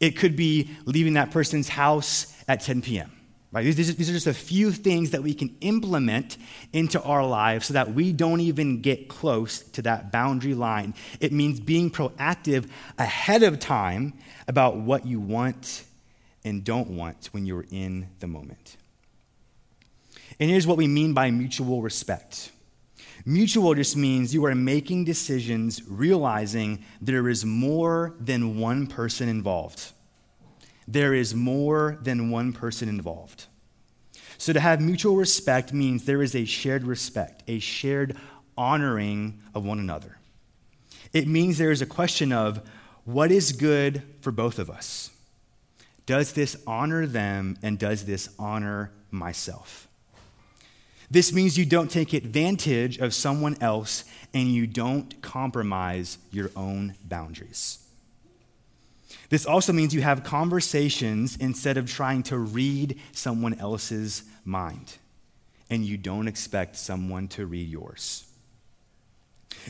It 0.00 0.16
could 0.16 0.34
be 0.34 0.70
leaving 0.86 1.14
that 1.14 1.30
person's 1.30 1.68
house 1.68 2.34
at 2.48 2.62
10 2.62 2.82
p.m. 2.82 3.12
Right? 3.52 3.64
These, 3.64 3.94
these 3.94 4.10
are 4.10 4.12
just 4.12 4.26
a 4.26 4.34
few 4.34 4.72
things 4.72 5.10
that 5.10 5.22
we 5.22 5.34
can 5.34 5.56
implement 5.60 6.36
into 6.72 7.00
our 7.02 7.24
lives 7.24 7.66
so 7.66 7.74
that 7.74 7.94
we 7.94 8.12
don't 8.12 8.40
even 8.40 8.80
get 8.80 9.08
close 9.08 9.60
to 9.60 9.82
that 9.82 10.10
boundary 10.10 10.54
line. 10.54 10.94
It 11.20 11.32
means 11.32 11.60
being 11.60 11.90
proactive 11.90 12.68
ahead 12.98 13.44
of 13.44 13.60
time 13.60 14.14
about 14.50 14.76
what 14.76 15.06
you 15.06 15.18
want 15.18 15.84
and 16.44 16.62
don't 16.62 16.90
want 16.90 17.28
when 17.32 17.46
you're 17.46 17.66
in 17.70 18.08
the 18.18 18.26
moment. 18.26 18.76
And 20.38 20.50
here's 20.50 20.66
what 20.66 20.76
we 20.76 20.88
mean 20.88 21.14
by 21.14 21.30
mutual 21.30 21.80
respect. 21.80 22.50
Mutual 23.24 23.74
just 23.74 23.96
means 23.96 24.34
you 24.34 24.44
are 24.44 24.54
making 24.54 25.04
decisions 25.04 25.82
realizing 25.86 26.84
there 27.00 27.28
is 27.30 27.46
more 27.46 28.14
than 28.20 28.58
one 28.58 28.86
person 28.86 29.28
involved 29.28 29.92
there 30.90 31.14
is 31.14 31.34
more 31.34 31.98
than 32.02 32.30
one 32.30 32.52
person 32.52 32.88
involved. 32.88 33.46
So 34.38 34.52
to 34.52 34.60
have 34.60 34.80
mutual 34.80 35.16
respect 35.16 35.72
means 35.72 36.04
there 36.04 36.22
is 36.22 36.34
a 36.34 36.44
shared 36.44 36.84
respect, 36.84 37.44
a 37.46 37.60
shared 37.60 38.16
honoring 38.58 39.40
of 39.54 39.64
one 39.64 39.78
another. 39.78 40.18
It 41.12 41.28
means 41.28 41.58
there 41.58 41.70
is 41.70 41.82
a 41.82 41.86
question 41.86 42.32
of 42.32 42.60
what 43.12 43.32
is 43.32 43.52
good 43.52 44.02
for 44.20 44.30
both 44.30 44.58
of 44.58 44.70
us? 44.70 45.10
Does 46.06 46.32
this 46.32 46.56
honor 46.66 47.06
them 47.06 47.56
and 47.62 47.78
does 47.78 48.04
this 48.04 48.28
honor 48.38 48.92
myself? 49.10 49.88
This 51.10 51.32
means 51.32 51.58
you 51.58 51.66
don't 51.66 51.90
take 51.90 52.12
advantage 52.12 52.98
of 52.98 53.12
someone 53.12 53.56
else 53.60 54.04
and 54.32 54.48
you 54.48 54.66
don't 54.66 55.20
compromise 55.22 56.18
your 56.30 56.50
own 56.54 56.94
boundaries. 57.04 57.78
This 59.28 59.46
also 59.46 59.72
means 59.72 59.94
you 59.94 60.02
have 60.02 60.24
conversations 60.24 61.36
instead 61.36 61.76
of 61.76 61.90
trying 61.90 62.22
to 62.24 62.38
read 62.38 62.98
someone 63.12 63.54
else's 63.54 64.24
mind, 64.44 64.96
and 65.68 65.84
you 65.84 65.96
don't 65.96 66.26
expect 66.26 66.76
someone 66.76 67.28
to 67.28 67.46
read 67.46 67.68
yours. 67.68 68.29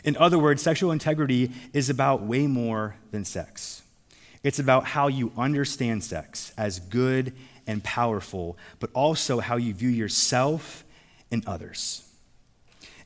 In 0.05 0.17
other 0.17 0.39
words, 0.39 0.63
sexual 0.63 0.93
integrity 0.93 1.51
is 1.73 1.91
about 1.91 2.23
way 2.23 2.47
more 2.47 2.97
than 3.11 3.25
sex. 3.25 3.83
It's 4.43 4.59
about 4.59 4.85
how 4.85 5.09
you 5.09 5.33
understand 5.37 6.03
sex 6.03 6.53
as 6.57 6.79
good 6.79 7.35
and 7.67 7.85
powerful, 7.85 8.57
but 8.79 8.91
also 8.95 9.41
how 9.41 9.57
you 9.57 9.75
view 9.75 9.91
yourself 9.91 10.85
and 11.31 11.47
others. 11.47 12.07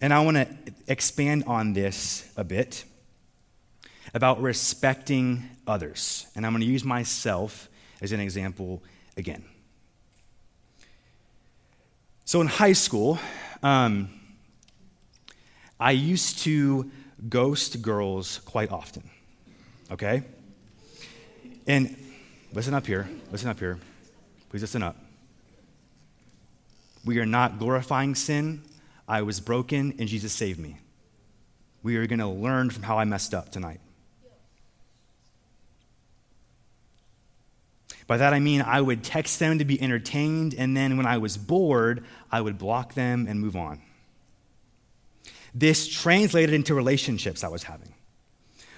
And 0.01 0.13
I 0.13 0.21
want 0.21 0.37
to 0.37 0.49
expand 0.87 1.45
on 1.47 1.73
this 1.73 2.31
a 2.37 2.45
bit 2.45 2.85
about 4.13 4.41
respecting 4.41 5.49
others. 5.67 6.27
And 6.37 6.47
I'm 6.47 6.53
going 6.53 6.61
to 6.61 6.67
use 6.67 6.85
myself 6.85 7.69
as 8.01 8.13
an 8.13 8.21
example 8.21 8.83
again. 9.17 9.45
So 12.25 12.41
in 12.41 12.47
high 12.47 12.73
school, 12.73 13.19
um, 13.63 14.09
I 15.79 15.93
used 15.93 16.39
to 16.41 16.91
ghost 17.29 17.83
girls 17.83 18.39
quite 18.45 18.71
often, 18.71 19.09
okay? 19.91 20.23
And 21.67 21.97
listen 22.53 22.75
up 22.75 22.87
here, 22.87 23.09
listen 23.31 23.49
up 23.49 23.59
here. 23.59 23.79
Please 24.51 24.63
listen 24.63 24.83
up. 24.83 24.97
We 27.05 27.19
are 27.19 27.27
not 27.27 27.59
glorifying 27.59 28.15
sin. 28.15 28.63
I 29.09 29.23
was 29.23 29.41
broken 29.41 29.95
and 29.99 30.09
Jesus 30.09 30.33
saved 30.33 30.61
me. 30.61 30.79
We 31.83 31.97
are 31.97 32.07
going 32.07 32.21
to 32.21 32.29
learn 32.29 32.71
from 32.71 32.85
how 32.85 32.99
I 32.99 33.05
messed 33.05 33.35
up 33.35 33.51
tonight. 33.51 33.81
By 38.07 38.17
that 38.19 38.33
I 38.33 38.39
mean 38.39 38.63
I 38.63 38.81
would 38.81 39.03
text 39.03 39.39
them 39.39 39.59
to 39.59 39.65
be 39.65 39.81
entertained, 39.81 40.55
and 40.57 40.77
then 40.77 40.97
when 40.97 41.07
I 41.07 41.19
was 41.19 41.37
bored, 41.37 42.05
I 42.31 42.41
would 42.41 42.59
block 42.59 42.95
them 42.95 43.27
and 43.29 43.41
move 43.41 43.57
on. 43.57 43.81
This 45.55 45.87
translated 45.87 46.55
into 46.55 46.75
relationships 46.75 47.45
I 47.45 47.49
was 47.49 47.63
having. 47.63 47.95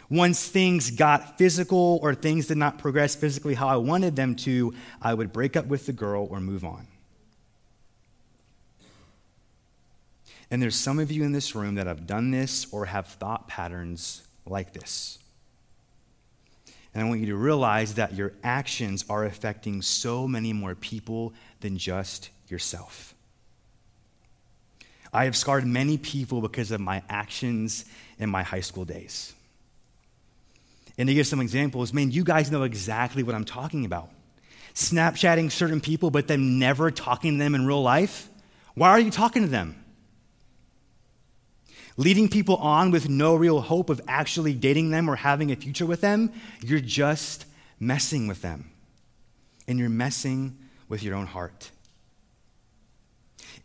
Once 0.08 0.46
things 0.46 0.90
got 0.90 1.36
physical 1.38 1.98
or 2.02 2.14
things 2.14 2.46
did 2.46 2.58
not 2.58 2.78
progress 2.78 3.16
physically 3.16 3.54
how 3.54 3.66
I 3.66 3.76
wanted 3.76 4.14
them 4.14 4.36
to, 4.36 4.74
I 5.02 5.14
would 5.14 5.32
break 5.32 5.56
up 5.56 5.66
with 5.66 5.86
the 5.86 5.92
girl 5.92 6.28
or 6.30 6.38
move 6.38 6.64
on. 6.64 6.86
And 10.50 10.62
there's 10.62 10.76
some 10.76 11.00
of 11.00 11.10
you 11.10 11.24
in 11.24 11.32
this 11.32 11.56
room 11.56 11.74
that 11.74 11.88
have 11.88 12.06
done 12.06 12.30
this 12.30 12.66
or 12.70 12.86
have 12.86 13.08
thought 13.08 13.48
patterns 13.48 14.22
like 14.46 14.72
this. 14.72 15.18
And 16.94 17.04
I 17.04 17.08
want 17.08 17.20
you 17.20 17.26
to 17.26 17.36
realize 17.36 17.94
that 17.94 18.14
your 18.14 18.32
actions 18.44 19.04
are 19.10 19.24
affecting 19.24 19.82
so 19.82 20.28
many 20.28 20.52
more 20.52 20.76
people 20.76 21.34
than 21.60 21.76
just 21.78 22.30
yourself. 22.48 23.15
I 25.16 25.24
have 25.24 25.35
scarred 25.35 25.66
many 25.66 25.96
people 25.96 26.42
because 26.42 26.70
of 26.70 26.81
my 26.81 27.02
actions 27.09 27.87
in 28.18 28.29
my 28.29 28.42
high 28.42 28.61
school 28.61 28.85
days. 28.85 29.33
And 30.98 31.09
to 31.09 31.14
give 31.14 31.26
some 31.26 31.40
examples, 31.40 31.94
man, 31.94 32.11
you 32.11 32.22
guys 32.22 32.50
know 32.50 32.64
exactly 32.64 33.22
what 33.22 33.35
I'm 33.35 33.46
talking 33.46 33.87
about. 33.87 34.11
Snapchatting 34.74 35.50
certain 35.50 35.81
people, 35.81 36.11
but 36.11 36.29
then 36.29 36.59
never 36.59 36.90
talking 36.90 37.33
to 37.33 37.38
them 37.38 37.55
in 37.55 37.66
real 37.66 37.83
life. 37.83 38.29
Why 38.74 38.90
are 38.90 39.00
you 39.00 39.11
talking 39.11 39.42
to 39.42 39.48
them? 39.48 39.83
Leading 41.96 42.29
people 42.29 42.57
on 42.57 42.90
with 42.90 43.09
no 43.09 43.35
real 43.35 43.62
hope 43.62 43.88
of 43.88 44.02
actually 44.07 44.52
dating 44.52 44.90
them 44.90 45.09
or 45.09 45.16
having 45.16 45.50
a 45.50 45.57
future 45.57 45.87
with 45.87 46.02
them, 46.02 46.31
you're 46.62 46.79
just 46.79 47.46
messing 47.81 48.29
with 48.29 48.42
them. 48.42 48.70
And 49.66 49.79
you're 49.79 49.88
messing 49.88 50.59
with 50.90 51.02
your 51.02 51.14
own 51.14 51.24
heart. 51.24 51.70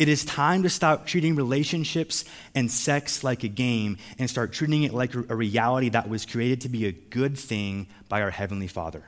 It 0.01 0.09
is 0.09 0.25
time 0.25 0.63
to 0.63 0.69
stop 0.71 1.05
treating 1.05 1.35
relationships 1.35 2.25
and 2.55 2.71
sex 2.71 3.23
like 3.23 3.43
a 3.43 3.47
game 3.47 3.99
and 4.17 4.27
start 4.27 4.51
treating 4.51 4.81
it 4.81 4.95
like 4.95 5.13
a 5.13 5.35
reality 5.35 5.89
that 5.89 6.09
was 6.09 6.25
created 6.25 6.61
to 6.61 6.69
be 6.69 6.87
a 6.87 6.91
good 6.91 7.37
thing 7.37 7.85
by 8.09 8.23
our 8.23 8.31
Heavenly 8.31 8.65
Father. 8.65 9.03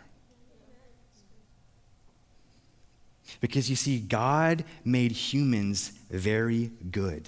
Because 3.42 3.72
you 3.72 3.76
see, 3.76 3.98
God 3.98 4.66
made 4.86 5.14
humans 5.14 5.94
very 6.12 6.70
good. 6.92 7.28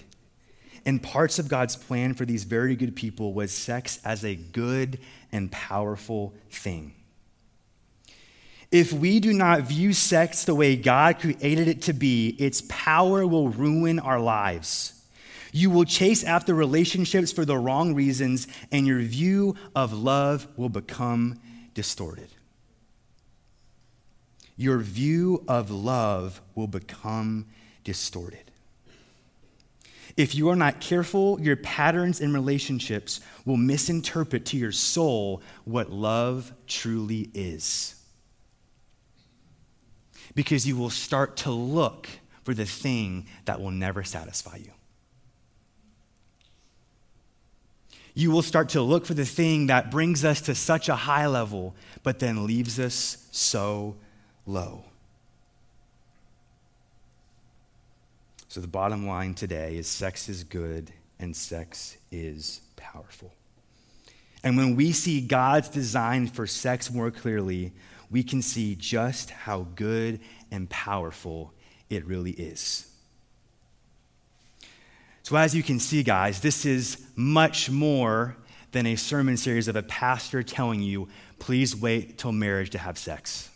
And 0.86 1.02
parts 1.02 1.40
of 1.40 1.48
God's 1.48 1.76
plan 1.76 2.14
for 2.14 2.24
these 2.24 2.44
very 2.44 2.76
good 2.76 2.96
people 2.96 3.34
was 3.34 3.52
sex 3.52 4.00
as 4.06 4.24
a 4.24 4.36
good 4.36 5.00
and 5.32 5.52
powerful 5.52 6.36
thing. 6.52 6.94
If 8.76 8.92
we 8.92 9.22
do 9.22 9.32
not 9.32 9.62
view 9.62 9.94
sex 9.94 10.44
the 10.44 10.54
way 10.54 10.76
God 10.76 11.22
created 11.22 11.70
it 11.70 11.84
to 11.84 11.94
be, 11.94 12.36
its 12.38 12.62
power 12.68 13.26
will 13.26 13.48
ruin 13.48 14.00
our 14.00 14.20
lives. 14.20 15.02
You 15.54 15.70
will 15.70 15.86
chase 15.86 16.26
after 16.26 16.54
relationships 16.54 17.32
for 17.32 17.46
the 17.46 17.58
wrong 17.58 17.94
reasons, 17.96 18.50
and 18.74 18.86
your 18.86 19.00
view 19.00 19.56
of 19.78 19.94
love 19.94 20.50
will 20.58 20.68
become 20.68 21.40
distorted. 21.74 22.28
Your 24.58 24.80
view 24.80 25.46
of 25.48 25.72
love 25.72 26.42
will 26.54 26.68
become 26.68 27.46
distorted. 27.86 28.52
If 30.18 30.36
you 30.36 30.50
are 30.50 30.56
not 30.58 30.82
careful, 30.82 31.40
your 31.40 31.56
patterns 31.56 32.20
in 32.20 32.34
relationships 32.34 33.22
will 33.46 33.56
misinterpret 33.56 34.46
to 34.48 34.58
your 34.58 34.74
soul 34.74 35.42
what 35.64 35.94
love 35.94 36.52
truly 36.68 37.30
is. 37.34 38.02
Because 40.36 40.68
you 40.68 40.78
will 40.78 40.90
start 40.90 41.38
to 41.38 41.52
look 41.52 42.08
for 42.44 42.54
the 42.54 42.66
thing 42.66 43.26
that 43.46 43.60
will 43.60 43.72
never 43.72 44.04
satisfy 44.04 44.58
you. 44.58 44.72
You 48.14 48.32
will 48.32 48.42
start 48.42 48.70
to 48.70 48.82
look 48.82 49.06
for 49.06 49.14
the 49.14 49.26
thing 49.26 49.68
that 49.68 49.92
brings 49.92 50.24
us 50.24 50.40
to 50.42 50.56
such 50.56 50.88
a 50.88 50.96
high 50.96 51.28
level, 51.28 51.76
but 52.04 52.20
then 52.20 52.46
leaves 52.46 52.80
us 52.80 53.28
so 53.32 53.98
low. 54.46 54.86
So, 58.48 58.62
the 58.62 58.68
bottom 58.68 59.06
line 59.06 59.34
today 59.34 59.76
is 59.76 59.86
sex 59.86 60.30
is 60.30 60.46
good 60.46 60.94
and 61.20 61.36
sex 61.36 61.98
is 62.10 62.62
powerful. 62.78 63.34
And 64.46 64.56
when 64.56 64.78
we 64.78 64.94
see 64.94 65.20
God's 65.20 65.68
design 65.68 66.28
for 66.28 66.48
sex 66.48 66.90
more 66.90 67.12
clearly, 67.12 67.74
we 68.10 68.24
can 68.24 68.42
see 68.42 68.76
just 68.76 69.30
how 69.30 69.68
good 69.76 70.20
and 70.52 70.70
powerful 70.70 71.54
it 71.90 72.06
really 72.06 72.32
is. 72.32 72.92
So, 75.24 75.36
as 75.36 75.56
you 75.56 75.64
can 75.64 75.80
see, 75.80 76.04
guys, 76.04 76.42
this 76.42 76.66
is 76.66 77.04
much 77.16 77.70
more 77.70 78.38
than 78.74 78.86
a 78.86 78.96
sermon 78.96 79.38
series 79.38 79.68
of 79.68 79.76
a 79.76 79.84
pastor 79.84 80.44
telling 80.44 80.82
you, 80.82 81.08
please 81.40 81.76
wait 81.76 82.18
till 82.18 82.32
marriage 82.32 82.70
to 82.72 82.78
have 82.78 82.98
sex. 82.98 83.50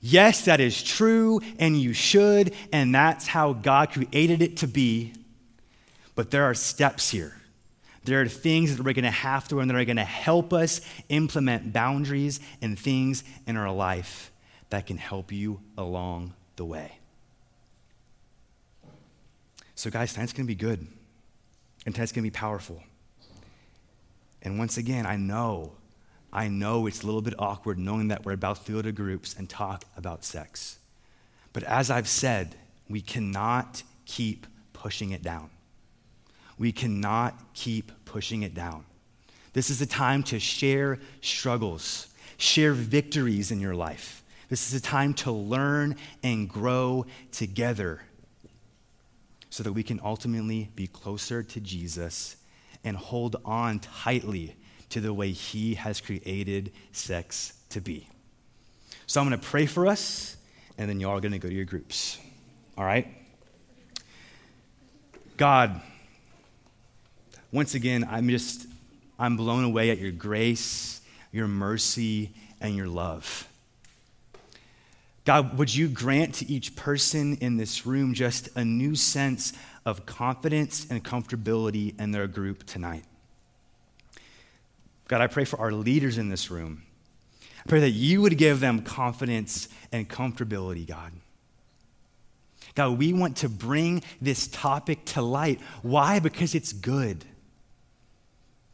Yes, 0.00 0.44
that 0.44 0.60
is 0.60 0.82
true, 0.82 1.40
and 1.58 1.80
you 1.80 1.92
should, 1.92 2.54
and 2.72 2.94
that's 2.94 3.26
how 3.26 3.52
God 3.54 3.90
created 3.90 4.42
it 4.42 4.58
to 4.58 4.68
be. 4.68 5.14
But 6.14 6.30
there 6.30 6.44
are 6.44 6.54
steps 6.54 7.10
here. 7.10 7.34
There 8.08 8.20
are 8.20 8.28
things 8.28 8.76
that 8.76 8.82
we're 8.82 8.94
going 8.94 9.04
to 9.04 9.10
have 9.10 9.48
to 9.48 9.56
learn 9.56 9.68
that 9.68 9.76
are 9.76 9.84
going 9.84 9.96
to 9.96 10.04
help 10.04 10.52
us 10.52 10.80
implement 11.08 11.72
boundaries 11.72 12.40
and 12.60 12.78
things 12.78 13.24
in 13.46 13.56
our 13.56 13.72
life 13.72 14.30
that 14.70 14.86
can 14.86 14.98
help 14.98 15.32
you 15.32 15.60
along 15.76 16.34
the 16.56 16.64
way. 16.64 16.98
So, 19.74 19.90
guys, 19.90 20.12
tonight's 20.12 20.32
going 20.32 20.46
to 20.46 20.48
be 20.48 20.56
good, 20.56 20.86
and 21.86 21.94
tonight's 21.94 22.12
going 22.12 22.24
to 22.24 22.30
be 22.30 22.34
powerful. 22.36 22.82
And 24.42 24.58
once 24.58 24.76
again, 24.76 25.06
I 25.06 25.16
know 25.16 25.72
I 26.32 26.48
know 26.48 26.86
it's 26.86 27.02
a 27.02 27.06
little 27.06 27.22
bit 27.22 27.34
awkward 27.38 27.78
knowing 27.78 28.08
that 28.08 28.24
we're 28.24 28.32
about 28.32 28.66
to 28.66 28.72
go 28.72 28.82
to 28.82 28.92
groups 28.92 29.34
and 29.36 29.48
talk 29.48 29.84
about 29.96 30.24
sex. 30.24 30.78
But 31.52 31.62
as 31.62 31.90
I've 31.90 32.08
said, 32.08 32.56
we 32.88 33.00
cannot 33.00 33.82
keep 34.04 34.46
pushing 34.72 35.10
it 35.10 35.22
down. 35.22 35.50
We 36.58 36.72
cannot 36.72 37.54
keep 37.54 37.92
pushing 38.04 38.42
it 38.42 38.54
down. 38.54 38.84
This 39.52 39.70
is 39.70 39.80
a 39.80 39.86
time 39.86 40.22
to 40.24 40.38
share 40.38 40.98
struggles, 41.20 42.08
share 42.36 42.72
victories 42.72 43.50
in 43.50 43.60
your 43.60 43.74
life. 43.74 44.22
This 44.48 44.72
is 44.72 44.78
a 44.78 44.82
time 44.82 45.14
to 45.14 45.32
learn 45.32 45.96
and 46.22 46.48
grow 46.48 47.06
together 47.32 48.02
so 49.50 49.62
that 49.62 49.72
we 49.72 49.82
can 49.82 50.00
ultimately 50.02 50.70
be 50.74 50.86
closer 50.86 51.42
to 51.42 51.60
Jesus 51.60 52.36
and 52.84 52.96
hold 52.96 53.36
on 53.44 53.80
tightly 53.80 54.56
to 54.90 55.00
the 55.00 55.12
way 55.12 55.32
He 55.32 55.74
has 55.74 56.00
created 56.00 56.72
sex 56.92 57.54
to 57.70 57.80
be. 57.80 58.08
So 59.06 59.20
I'm 59.20 59.28
going 59.28 59.40
to 59.40 59.46
pray 59.46 59.66
for 59.66 59.86
us, 59.86 60.36
and 60.76 60.88
then 60.88 61.00
y'all 61.00 61.16
are 61.16 61.20
going 61.20 61.32
to 61.32 61.38
go 61.38 61.48
to 61.48 61.54
your 61.54 61.64
groups. 61.64 62.18
All 62.76 62.84
right? 62.84 63.08
God, 65.36 65.80
once 67.52 67.74
again, 67.74 68.06
I'm 68.08 68.28
just, 68.28 68.66
I'm 69.18 69.36
blown 69.36 69.64
away 69.64 69.90
at 69.90 69.98
your 69.98 70.12
grace, 70.12 71.00
your 71.32 71.48
mercy, 71.48 72.30
and 72.60 72.76
your 72.76 72.88
love. 72.88 73.48
God, 75.24 75.58
would 75.58 75.74
you 75.74 75.88
grant 75.88 76.36
to 76.36 76.50
each 76.50 76.74
person 76.74 77.36
in 77.36 77.58
this 77.58 77.84
room 77.84 78.14
just 78.14 78.48
a 78.56 78.64
new 78.64 78.94
sense 78.94 79.52
of 79.84 80.06
confidence 80.06 80.86
and 80.88 81.04
comfortability 81.04 81.98
in 82.00 82.12
their 82.12 82.26
group 82.26 82.64
tonight? 82.64 83.04
God, 85.06 85.20
I 85.20 85.26
pray 85.26 85.44
for 85.44 85.58
our 85.58 85.72
leaders 85.72 86.18
in 86.18 86.28
this 86.28 86.50
room. 86.50 86.82
I 87.42 87.68
pray 87.68 87.80
that 87.80 87.90
you 87.90 88.22
would 88.22 88.38
give 88.38 88.60
them 88.60 88.82
confidence 88.82 89.68
and 89.92 90.08
comfortability, 90.08 90.86
God. 90.86 91.12
God, 92.74 92.98
we 92.98 93.12
want 93.12 93.38
to 93.38 93.48
bring 93.48 94.02
this 94.22 94.46
topic 94.46 95.04
to 95.06 95.20
light. 95.22 95.60
Why? 95.82 96.20
Because 96.20 96.54
it's 96.54 96.72
good. 96.72 97.24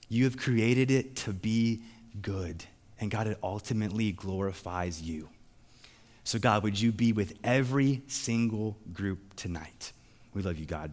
You 0.08 0.24
have 0.24 0.36
created 0.36 0.90
it 0.90 1.16
to 1.16 1.32
be 1.32 1.80
good. 2.20 2.64
And 3.00 3.10
God, 3.10 3.26
it 3.26 3.38
ultimately 3.42 4.12
glorifies 4.12 5.02
you. 5.02 5.28
So, 6.22 6.38
God, 6.38 6.62
would 6.62 6.80
you 6.80 6.92
be 6.92 7.12
with 7.12 7.34
every 7.44 8.02
single 8.06 8.76
group 8.92 9.36
tonight? 9.36 9.92
We 10.32 10.42
love 10.42 10.58
you, 10.58 10.66
God. 10.66 10.92